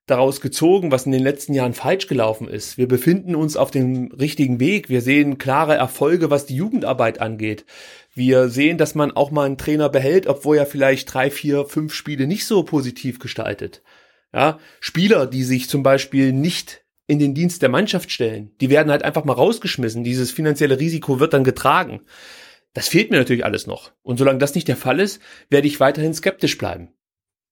daraus 0.09 0.41
gezogen, 0.41 0.91
was 0.91 1.05
in 1.05 1.11
den 1.11 1.23
letzten 1.23 1.53
Jahren 1.53 1.73
falsch 1.73 2.07
gelaufen 2.07 2.47
ist. 2.47 2.77
Wir 2.77 2.87
befinden 2.87 3.35
uns 3.35 3.57
auf 3.57 3.71
dem 3.71 4.11
richtigen 4.11 4.59
Weg. 4.59 4.89
Wir 4.89 5.01
sehen 5.01 5.37
klare 5.37 5.75
Erfolge, 5.75 6.29
was 6.29 6.45
die 6.45 6.55
Jugendarbeit 6.55 7.21
angeht. 7.21 7.65
Wir 8.13 8.49
sehen, 8.49 8.77
dass 8.77 8.95
man 8.95 9.11
auch 9.11 9.31
mal 9.31 9.45
einen 9.45 9.57
Trainer 9.57 9.89
behält, 9.89 10.27
obwohl 10.27 10.57
er 10.57 10.65
vielleicht 10.65 11.13
drei, 11.13 11.29
vier, 11.29 11.65
fünf 11.65 11.93
Spiele 11.93 12.27
nicht 12.27 12.45
so 12.45 12.63
positiv 12.63 13.19
gestaltet. 13.19 13.83
Ja, 14.33 14.59
Spieler, 14.79 15.25
die 15.25 15.43
sich 15.43 15.69
zum 15.69 15.83
Beispiel 15.83 16.33
nicht 16.33 16.83
in 17.07 17.19
den 17.19 17.33
Dienst 17.33 17.61
der 17.61 17.69
Mannschaft 17.69 18.11
stellen. 18.11 18.51
Die 18.61 18.69
werden 18.69 18.91
halt 18.91 19.03
einfach 19.03 19.25
mal 19.25 19.33
rausgeschmissen. 19.33 20.03
Dieses 20.03 20.31
finanzielle 20.31 20.79
Risiko 20.79 21.19
wird 21.19 21.33
dann 21.33 21.43
getragen. 21.43 22.01
Das 22.79 22.87
fehlt 22.87 23.11
mir 23.11 23.17
natürlich 23.17 23.43
alles 23.43 23.67
noch. 23.67 23.91
Und 24.03 24.19
solange 24.19 24.39
das 24.39 24.55
nicht 24.55 24.69
der 24.69 24.77
Fall 24.77 25.01
ist, 25.01 25.21
werde 25.49 25.67
ich 25.67 25.81
weiterhin 25.81 26.13
skeptisch 26.13 26.57
bleiben. 26.57 26.93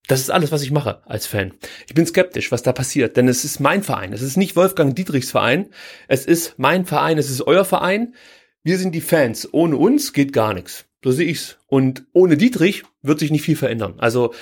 Das 0.06 0.20
ist 0.20 0.30
alles, 0.30 0.52
was 0.52 0.62
ich 0.62 0.70
mache 0.70 1.02
als 1.04 1.26
Fan. 1.26 1.52
Ich 1.86 1.92
bin 1.92 2.06
skeptisch, 2.06 2.50
was 2.50 2.62
da 2.62 2.72
passiert, 2.72 3.18
denn 3.18 3.28
es 3.28 3.44
ist 3.44 3.60
mein 3.60 3.82
Verein. 3.82 4.14
Es 4.14 4.22
ist 4.22 4.38
nicht 4.38 4.56
Wolfgang 4.56 4.96
Dietrichs 4.96 5.30
Verein. 5.30 5.68
Es 6.06 6.24
ist 6.24 6.58
mein 6.58 6.86
Verein, 6.86 7.18
es 7.18 7.28
ist 7.28 7.42
euer 7.42 7.66
Verein. 7.66 8.14
Wir 8.62 8.78
sind 8.78 8.94
die 8.94 9.02
Fans. 9.02 9.46
Ohne 9.52 9.76
uns 9.76 10.14
geht 10.14 10.32
gar 10.32 10.54
nichts. 10.54 10.86
So 11.04 11.12
sehe 11.12 11.28
ich's. 11.28 11.58
Und 11.66 12.06
ohne 12.14 12.38
Dietrich 12.38 12.84
wird 13.02 13.18
sich 13.18 13.30
nicht 13.30 13.42
viel 13.42 13.56
verändern. 13.56 13.96
Also, 13.98 14.32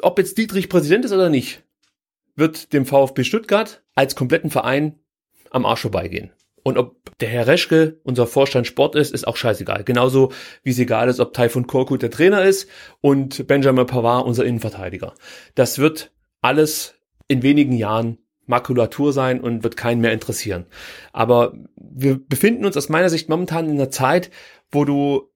ob 0.00 0.18
jetzt 0.18 0.38
Dietrich 0.38 0.68
Präsident 0.68 1.04
ist 1.04 1.12
oder 1.12 1.30
nicht, 1.30 1.62
wird 2.34 2.72
dem 2.72 2.84
VfB 2.84 3.22
Stuttgart 3.22 3.84
als 3.94 4.16
kompletten 4.16 4.50
Verein 4.50 4.98
am 5.52 5.64
Arsch 5.66 5.82
vorbeigehen. 5.82 6.32
Und 6.62 6.78
ob 6.78 7.18
der 7.18 7.28
Herr 7.28 7.46
Reschke 7.46 8.00
unser 8.04 8.26
Vorstand 8.26 8.66
Sport 8.66 8.94
ist, 8.94 9.12
ist 9.12 9.26
auch 9.26 9.36
scheißegal. 9.36 9.84
Genauso 9.84 10.32
wie 10.62 10.70
es 10.70 10.78
egal 10.78 11.08
ist, 11.08 11.20
ob 11.20 11.32
Taifun 11.32 11.66
Korkut 11.66 12.02
der 12.02 12.10
Trainer 12.10 12.44
ist 12.44 12.68
und 13.00 13.46
Benjamin 13.46 13.86
Pavard 13.86 14.26
unser 14.26 14.44
Innenverteidiger. 14.44 15.14
Das 15.54 15.78
wird 15.78 16.12
alles 16.40 16.94
in 17.28 17.42
wenigen 17.42 17.72
Jahren 17.72 18.18
Makulatur 18.46 19.12
sein 19.12 19.40
und 19.40 19.62
wird 19.62 19.76
keinen 19.76 20.00
mehr 20.00 20.12
interessieren. 20.12 20.66
Aber 21.12 21.54
wir 21.76 22.18
befinden 22.18 22.64
uns 22.64 22.76
aus 22.76 22.88
meiner 22.88 23.08
Sicht 23.08 23.28
momentan 23.28 23.66
in 23.66 23.72
einer 23.72 23.90
Zeit, 23.90 24.30
wo 24.70 24.84
du 24.84 25.30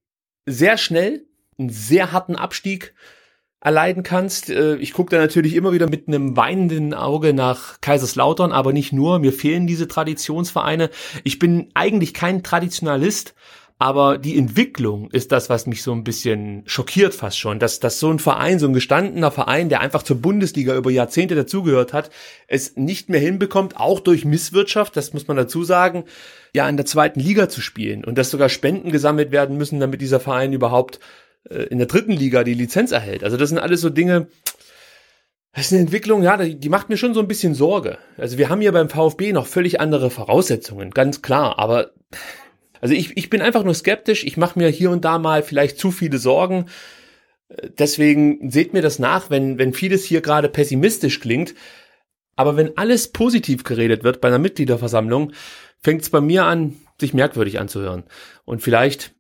sehr 0.45 0.77
schnell 0.77 1.27
einen 1.59 1.71
sehr 1.71 2.13
harten 2.13 2.37
Abstieg 2.37 2.95
erleiden 3.67 4.05
kannst. 4.05 4.49
Äh, 4.49 4.77
ich 4.77 4.93
gucke 4.93 5.11
da 5.11 5.21
natürlich 5.21 5.57
immer 5.57 5.73
wieder 5.73 5.91
mit 5.91 6.07
einem 6.07 6.37
weinenden 6.37 6.95
Auge 6.95 7.35
nach 7.35 7.81
Kaiserslautern, 7.81 8.53
aber 8.53 8.73
nicht 8.73 8.93
nur. 8.93 9.19
Mir 9.19 9.33
fehlen 9.33 9.67
diese 9.67 9.89
Traditionsvereine. 9.89 10.89
Ich 11.25 11.41
bin 11.41 11.71
eigentlich 11.75 12.15
kein 12.15 12.45
Traditionalist, 12.45 13.35
aber 13.79 14.19
die 14.19 14.39
Entwicklung 14.39 15.11
ist 15.11 15.33
das, 15.33 15.51
was 15.51 15.67
mich 15.67 15.83
so 15.83 15.93
ein 15.93 16.05
bisschen 16.05 16.63
schockiert 16.67 17.13
fast 17.13 17.39
schon, 17.41 17.59
dass, 17.59 17.81
dass 17.81 17.99
so 17.99 18.09
ein 18.09 18.21
Verein, 18.21 18.61
so 18.61 18.69
ein 18.69 18.73
gestandener 18.73 19.33
Verein, 19.33 19.69
der 19.69 19.81
einfach 19.81 20.05
zur 20.05 20.23
Bundesliga 20.23 20.77
über 20.77 20.93
Jahrzehnte 20.93 21.35
dazugehört 21.35 21.93
hat, 21.93 22.11
es 22.47 22.77
nicht 22.77 23.11
mehr 23.11 23.21
hinbekommt, 23.21 23.77
auch 23.79 23.99
durch 23.99 24.25
Misswirtschaft, 24.25 24.97
das 24.97 25.13
muss 25.13 25.27
man 25.27 25.37
dazu 25.37 25.65
sagen, 25.65 26.05
ja, 26.55 26.69
in 26.69 26.77
der 26.77 26.87
zweiten 26.87 27.19
Liga 27.21 27.49
zu 27.49 27.61
spielen 27.61 28.05
und 28.05 28.17
dass 28.17 28.31
sogar 28.31 28.49
Spenden 28.49 28.93
gesammelt 28.93 29.33
werden 29.33 29.59
müssen, 29.59 29.81
damit 29.81 30.01
dieser 30.01 30.21
Verein 30.21 30.53
überhaupt 30.53 31.01
in 31.51 31.79
der 31.79 31.87
dritten 31.87 32.13
Liga 32.13 32.45
die 32.45 32.55
Lizenz 32.55 32.93
erhält. 32.93 33.25
Also 33.25 33.37
das 33.37 33.49
sind 33.49 33.59
alles 33.59 33.81
so 33.81 33.91
Dinge, 33.91 34.29
das 35.53 35.67
ist 35.67 35.73
eine 35.73 35.83
Entwicklung, 35.83 36.23
ja, 36.23 36.37
die, 36.37 36.61
die 36.61 36.69
macht 36.69 36.91
mir 36.91 36.99
schon 36.99 37.15
so 37.15 37.21
ein 37.21 37.29
bisschen 37.29 37.55
Sorge. 37.55 37.99
Also 38.19 38.37
wir 38.37 38.51
haben 38.51 38.61
hier 38.61 38.73
beim 38.73 38.91
VfB 38.91 39.33
noch 39.33 39.47
völlig 39.47 39.81
andere 39.81 40.11
Voraussetzungen, 40.11 40.91
ganz 40.91 41.23
klar, 41.23 41.59
aber 41.59 41.93
also 42.81 42.95
ich, 42.95 43.17
ich 43.17 43.31
bin 43.31 43.43
einfach 43.43 43.65
nur 43.65 43.75
skeptisch, 43.75 44.25
ich 44.25 44.37
mache 44.37 44.59
mir 44.59 44.69
hier 44.69 44.91
und 44.91 45.05
da 45.05 45.19
mal 45.19 45.43
vielleicht 45.43 45.79
zu 45.79 45.91
viele 45.91 46.19
Sorgen. 46.19 46.67
Deswegen 47.79 48.51
seht 48.51 48.75
mir 48.75 48.83
das 48.83 48.99
nach, 48.99 49.31
wenn, 49.31 49.59
wenn 49.59 49.73
vieles 49.73 50.05
hier 50.05 50.21
gerade 50.21 50.49
pessimistisch 50.49 51.21
klingt. 51.21 51.55
Aber 52.37 52.57
wenn 52.57 52.77
alles 52.77 53.09
positiv 53.09 53.65
geredet 53.65 54.05
wird 54.05 54.21
bei 54.21 54.29
einer 54.29 54.39
Mitgliederversammlung, 54.39 55.33
fängt 55.83 56.03
es 56.03 56.11
bei 56.11 56.21
mir 56.21 56.45
an, 56.45 56.77
sich 57.01 57.15
merkwürdig 57.15 57.59
anzuhören. 57.59 58.05
Und 58.45 58.63
vielleicht 58.63 59.16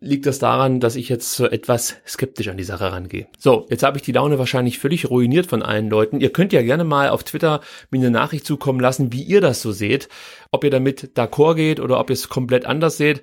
liegt 0.00 0.26
das 0.26 0.38
daran, 0.38 0.80
dass 0.80 0.96
ich 0.96 1.08
jetzt 1.08 1.34
so 1.34 1.46
etwas 1.46 1.96
skeptisch 2.06 2.48
an 2.48 2.56
die 2.56 2.64
Sache 2.64 2.90
rangehe. 2.90 3.26
So, 3.38 3.66
jetzt 3.68 3.82
habe 3.82 3.98
ich 3.98 4.02
die 4.02 4.12
Laune 4.12 4.38
wahrscheinlich 4.38 4.78
völlig 4.78 5.10
ruiniert 5.10 5.46
von 5.46 5.62
allen 5.62 5.90
Leuten. 5.90 6.20
Ihr 6.20 6.32
könnt 6.32 6.52
ja 6.52 6.62
gerne 6.62 6.84
mal 6.84 7.10
auf 7.10 7.24
Twitter 7.24 7.60
mir 7.90 7.98
eine 7.98 8.10
Nachricht 8.10 8.46
zukommen 8.46 8.80
lassen, 8.80 9.12
wie 9.12 9.22
ihr 9.22 9.40
das 9.40 9.60
so 9.60 9.72
seht. 9.72 10.08
Ob 10.50 10.64
ihr 10.64 10.70
damit 10.70 11.16
d'accord 11.16 11.54
geht 11.54 11.80
oder 11.80 12.00
ob 12.00 12.10
ihr 12.10 12.14
es 12.14 12.28
komplett 12.28 12.64
anders 12.64 12.96
seht 12.96 13.22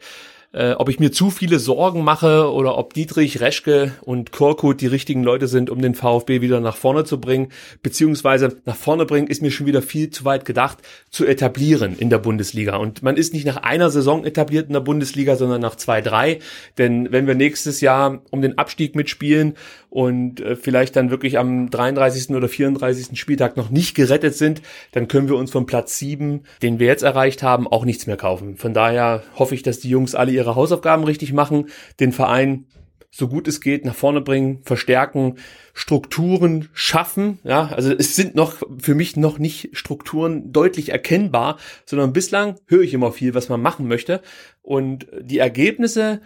äh, 0.54 0.72
ob 0.72 0.90
ich 0.90 1.00
mir 1.00 1.12
zu 1.12 1.30
viele 1.30 1.60
Sorgen 1.60 2.04
mache 2.04 2.52
oder 2.52 2.78
ob 2.78 2.94
Dietrich, 2.94 3.42
Reschke 3.42 3.94
und 4.02 4.32
Korkut 4.32 4.82
die 4.82 4.88
richtigen 4.88 5.24
Leute 5.24 5.48
sind, 5.48 5.70
um 5.70 5.82
den 5.82 5.94
VfB 5.94 6.42
wieder 6.42 6.60
nach 6.60 6.76
vorne 6.76 7.04
zu 7.04 7.20
bringen, 7.20 7.50
beziehungsweise 7.84 8.58
nach 8.66 8.76
vorne 8.76 9.06
bringen 9.06 9.28
ist 9.28 9.42
mir 9.42 9.52
schon 9.52 9.68
wieder 9.68 9.82
viel 9.82 10.10
zu 10.10 10.26
weit 10.26 10.46
gedacht, 10.46 10.80
zu 11.10 11.26
etablieren 11.26 11.98
in 11.98 12.10
der 12.10 12.20
Bundesliga. 12.20 12.78
Und 12.78 13.04
man 13.04 13.18
ist 13.18 13.34
nicht 13.34 13.46
nach 13.46 13.58
einer 13.58 13.90
Saison 13.90 14.24
etabliert 14.24 14.68
in 14.68 14.74
der 14.74 14.80
Bundesliga, 14.80 15.36
sondern 15.36 15.62
nach 15.62 15.76
zwei, 15.76 16.02
drei. 16.02 16.40
Denn 16.78 17.12
wenn 17.12 17.28
wir 17.28 17.36
nächstes 17.36 17.82
Jahr 17.82 18.22
um 18.32 18.42
den 18.42 18.58
Abstieg 18.58 18.96
mitspielen 18.96 19.56
und 19.90 20.42
äh, 20.42 20.56
vielleicht 20.56 20.96
dann 20.96 21.10
wirklich 21.10 21.38
am 21.38 21.70
33. 21.70 22.36
oder 22.36 22.48
34. 22.48 23.20
Spieltag 23.20 23.58
noch 23.58 23.70
nicht 23.70 23.96
gerettet 23.96 24.36
sind, 24.36 24.62
dann 24.92 25.08
können 25.08 25.30
wir 25.30 25.36
uns 25.36 25.52
vom 25.52 25.66
Platz 25.66 25.98
sieben, 25.98 26.44
den 26.62 26.80
wir 26.80 26.88
jetzt 26.88 27.04
erreicht 27.04 27.44
haben, 27.44 27.68
auch 27.68 27.86
nichts 27.86 28.08
mehr 28.08 28.18
kaufen. 28.18 28.58
Von 28.58 28.74
daher 28.74 29.24
hoffe 29.36 29.56
ich, 29.56 29.64
dass 29.64 29.80
die 29.80 29.90
Jungs 29.90 30.16
alle 30.16 30.32
ihre 30.32 30.56
Hausaufgaben 30.56 31.04
richtig 31.04 31.34
machen, 31.34 31.68
den 32.00 32.12
Verein 32.12 32.66
so 33.10 33.28
gut 33.28 33.48
es 33.48 33.62
geht 33.62 33.86
nach 33.86 33.96
vorne 33.96 34.22
bringen, 34.22 34.62
verstärken, 34.64 35.36
Strukturen 35.74 36.70
schaffen. 36.74 37.40
Ja, 37.44 37.68
also 37.68 37.92
es 37.92 38.16
sind 38.16 38.36
noch 38.36 38.62
für 38.80 38.96
mich 38.96 39.16
noch 39.16 39.40
nicht 39.40 39.70
Strukturen 39.74 40.52
deutlich 40.52 40.90
erkennbar, 40.90 41.58
sondern 41.86 42.14
bislang 42.14 42.56
höre 42.68 42.82
ich 42.82 42.94
immer 42.94 43.12
viel, 43.12 43.34
was 43.34 43.50
man 43.50 43.62
machen 43.62 43.88
möchte. 43.88 44.22
Und 44.62 45.08
die 45.20 45.40
Ergebnisse 45.40 46.22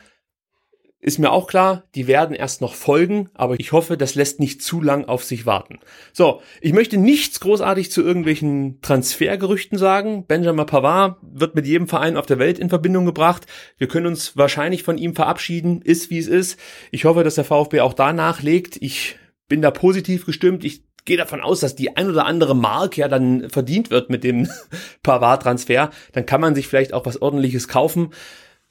ist 1.02 1.18
mir 1.18 1.32
auch 1.32 1.48
klar, 1.48 1.84
die 1.96 2.06
werden 2.06 2.36
erst 2.36 2.62
noch 2.62 2.76
folgen, 2.76 3.30
aber 3.34 3.60
ich 3.60 3.72
hoffe, 3.72 3.98
das 3.98 4.14
lässt 4.14 4.40
nicht 4.40 4.62
zu 4.62 4.82
lang 4.82 5.06
auf 5.06 5.24
sich 5.24 5.48
warten. 5.48 5.80
So, 6.14 6.42
ich 6.62 6.74
möchte 6.74 6.98
nichts 6.98 7.40
großartig 7.40 7.92
zu 7.92 8.04
irgendwelchen 8.04 8.80
Transfergerüchten 8.82 9.80
sagen. 9.80 10.26
Benjamin 10.28 10.68
Pavard 10.68 11.18
wird 11.24 11.56
mit 11.56 11.66
jedem 11.66 11.88
Verein 11.88 12.18
auf 12.18 12.28
der 12.28 12.38
Welt 12.38 12.60
in 12.60 12.70
Verbindung 12.70 13.06
gebracht. 13.06 13.48
Wir 13.80 13.88
können 13.88 14.06
uns 14.06 14.38
wahrscheinlich 14.38 14.84
von 14.84 15.00
ihm 15.00 15.16
verabschieden, 15.16 15.82
ist 15.82 16.12
wie 16.12 16.20
es 16.20 16.28
ist. 16.28 16.60
Ich 16.92 17.06
hoffe, 17.06 17.24
dass 17.24 17.36
der 17.36 17.46
VfB 17.46 17.82
auch 17.82 17.94
da 17.94 18.14
nachlegt. 18.14 18.78
Ich 18.80 19.18
bin 19.48 19.64
da 19.64 19.72
positiv 19.72 20.28
gestimmt. 20.28 20.64
Ich 20.64 20.84
gehe 21.06 21.18
davon 21.18 21.42
aus, 21.42 21.62
dass 21.62 21.76
die 21.76 21.98
ein 21.98 22.10
oder 22.10 22.28
andere 22.28 22.56
Mark 22.56 22.96
ja 22.96 23.08
dann 23.08 23.50
verdient 23.50 23.90
wird 23.90 24.12
mit 24.12 24.24
dem 24.24 24.48
Pavard-Transfer. 25.04 25.90
Dann 26.14 26.26
kann 26.28 26.42
man 26.42 26.54
sich 26.54 26.68
vielleicht 26.68 26.94
auch 26.94 27.08
was 27.08 27.22
ordentliches 27.22 27.68
kaufen. 27.68 28.12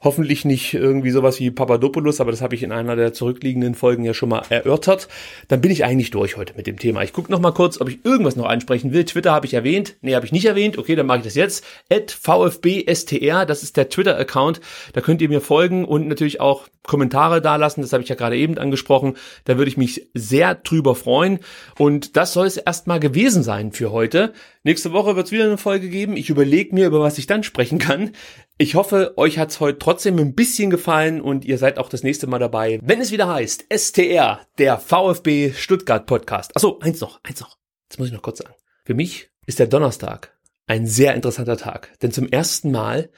Hoffentlich 0.03 0.47
nicht 0.47 0.73
irgendwie 0.73 1.11
sowas 1.11 1.41
wie 1.41 1.51
Papadopoulos, 1.51 2.23
aber 2.23 2.31
das 2.31 2.41
habe 2.41 2.55
ich 2.55 2.63
in 2.63 2.73
einer 2.73 2.97
der 2.97 3.13
zurückliegenden 3.13 3.75
Folgen 3.75 4.03
ja 4.03 4.15
schon 4.15 4.31
mal 4.31 4.43
erörtert. 4.49 5.09
Dann 5.49 5.61
bin 5.61 5.71
ich 5.71 5.85
eigentlich 5.85 6.11
durch 6.11 6.39
heute 6.39 6.55
mit 6.57 6.67
dem 6.67 6.79
Thema. 6.79 7.03
Ich 7.03 7.13
gucke 7.13 7.31
noch 7.31 7.41
mal 7.41 7.53
kurz, 7.53 7.81
ob 7.83 7.91
ich 7.91 8.03
irgendwas 8.03 8.35
noch 8.35 8.47
ansprechen 8.47 8.93
will. 8.95 9.05
Twitter 9.05 9.33
habe 9.33 9.45
ich 9.45 9.53
erwähnt. 9.53 9.97
Nee, 10.01 10.15
habe 10.15 10.25
ich 10.25 10.33
nicht 10.33 10.47
erwähnt. 10.47 10.79
Okay, 10.79 10.97
dann 10.97 11.05
mache 11.05 11.19
ich 11.19 11.25
das 11.25 11.35
jetzt. 11.35 11.67
At 11.93 12.13
VfBSTR, 12.13 13.45
das 13.45 13.63
ist 13.63 13.77
der 13.77 13.91
Twitter-Account. 13.91 14.63
Da 14.95 15.03
könnt 15.03 15.21
ihr 15.21 15.29
mir 15.29 15.43
folgen 15.43 15.85
und 15.85 16.09
natürlich 16.09 16.41
auch 16.41 16.69
Kommentare 16.83 17.43
dalassen. 17.43 17.83
Das 17.83 17.93
habe 17.93 18.03
ich 18.03 18.09
ja 18.09 18.15
gerade 18.15 18.39
eben 18.39 18.57
angesprochen. 18.57 19.17
Da 19.45 19.59
würde 19.59 19.71
ich 19.71 19.77
mich 19.77 20.09
sehr 20.15 20.55
drüber 20.55 20.95
freuen. 20.95 21.41
Und 21.79 22.17
das 22.17 22.33
soll 22.33 22.47
es 22.47 22.57
erstmal 22.57 23.01
gewesen 23.01 23.43
sein 23.43 23.73
für 23.73 23.93
heute. 23.93 24.33
Nächste 24.63 24.93
Woche 24.93 25.15
wird 25.15 25.27
es 25.27 25.33
wieder 25.33 25.45
eine 25.45 25.59
Folge 25.59 25.89
geben. 25.89 26.17
Ich 26.17 26.31
überlege 26.31 26.75
mir, 26.75 26.87
über 26.87 27.01
was 27.01 27.19
ich 27.19 27.27
dann 27.27 27.43
sprechen 27.43 27.79
kann. 27.79 28.13
Ich 28.61 28.75
hoffe, 28.75 29.15
euch 29.17 29.39
hat's 29.39 29.59
heute 29.61 29.79
trotzdem 29.79 30.19
ein 30.19 30.35
bisschen 30.35 30.69
gefallen 30.69 31.23
und 31.23 31.47
ihr 31.47 31.57
seid 31.57 31.79
auch 31.79 31.89
das 31.89 32.03
nächste 32.03 32.27
Mal 32.27 32.39
dabei, 32.39 32.79
wenn 32.83 33.01
es 33.01 33.11
wieder 33.11 33.27
heißt 33.27 33.65
STR, 33.75 34.41
der 34.59 34.77
VfB 34.77 35.55
Stuttgart 35.55 36.05
Podcast. 36.05 36.55
Achso, 36.55 36.79
eins 36.81 37.01
noch, 37.01 37.21
eins 37.23 37.41
noch. 37.41 37.57
Das 37.89 37.99
muss 37.99 38.09
ich 38.09 38.13
noch 38.13 38.21
kurz 38.21 38.41
sagen. 38.41 38.53
Für 38.85 38.93
mich 38.93 39.31
ist 39.47 39.61
der 39.61 39.67
Donnerstag 39.67 40.37
ein 40.67 40.87
sehr 40.87 41.15
interessanter 41.15 41.57
Tag, 41.57 41.99
denn 42.03 42.13
zum 42.13 42.29
ersten 42.29 42.71
Mal 42.71 43.09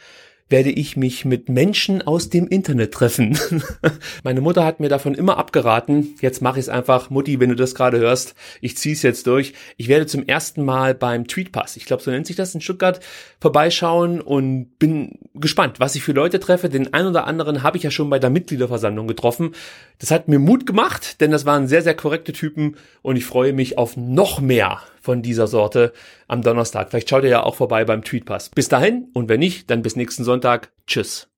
werde 0.53 0.71
ich 0.71 0.97
mich 0.97 1.25
mit 1.25 1.49
Menschen 1.49 2.03
aus 2.03 2.29
dem 2.29 2.47
Internet 2.47 2.93
treffen. 2.93 3.38
Meine 4.23 4.43
Mutter 4.43 4.65
hat 4.65 4.79
mir 4.79 4.91
davon 4.91 5.15
immer 5.15 5.38
abgeraten. 5.38 6.15
Jetzt 6.21 6.43
mache 6.43 6.61
ich 6.61 6.67
es 6.67 6.69
einfach. 6.69 7.09
Mutti, 7.11 7.41
wenn 7.41 7.49
du 7.49 7.57
das 7.57 7.75
gerade 7.75 7.99
hörst, 7.99 8.35
ich 8.61 8.77
ziehe 8.77 8.95
es 8.95 9.03
jetzt 9.03 9.27
durch. 9.27 9.55
Ich 9.79 9.88
werde 9.88 10.07
zum 10.07 10.29
ersten 10.29 10.62
Mal 10.62 10.95
beim 10.95 11.27
Tweetpass, 11.27 11.77
ich 11.79 11.87
glaube, 11.87 12.03
so 12.03 12.11
nennt 12.11 12.27
sich 12.27 12.37
das 12.37 12.55
in 12.55 12.61
Stuttgart, 12.61 13.01
vorbeischauen 13.41 14.21
und 14.21 14.79
bin 14.79 15.19
gespannt, 15.35 15.81
was 15.81 15.97
ich 15.97 16.05
für 16.05 16.12
Leute 16.12 16.38
treffe. 16.38 16.69
Den 16.69 16.93
einen 16.93 17.09
oder 17.09 17.27
anderen 17.27 17.62
habe 17.62 17.79
ich 17.79 17.83
ja 17.83 17.91
schon 17.91 18.11
bei 18.11 18.19
der 18.19 18.31
Mitgliederversammlung 18.31 19.09
getroffen. 19.09 19.55
Das 19.99 20.11
hat 20.11 20.29
mir 20.29 20.38
Mut 20.38 20.67
gemacht, 20.67 21.21
denn 21.23 21.31
das 21.31 21.47
waren 21.47 21.67
sehr, 21.67 21.83
sehr 21.83 21.95
korrekte 21.95 22.35
Typen 22.35 22.77
und 23.01 23.17
ich 23.17 23.25
freue 23.25 23.55
mich 23.55 23.79
auf 23.79 23.97
noch 23.97 24.41
mehr 24.41 24.83
von 25.03 25.23
dieser 25.23 25.47
Sorte 25.47 25.93
am 26.29 26.43
Donnerstag. 26.43 26.91
Vielleicht 26.91 27.11
schaut 27.11 27.25
ihr 27.25 27.31
ja 27.31 27.43
auch 27.43 27.57
vorbei 27.57 27.85
beim 27.85 28.05
Tweetpass. 28.05 28.51
Bis 28.51 28.69
dahin 28.69 29.09
und 29.12 29.29
wenn 29.29 29.41
nicht, 29.41 29.71
dann 29.71 29.83
bis 29.83 29.97
nächsten 29.97 30.25
Sonntag. 30.25 30.73
Tschüss. 30.87 31.32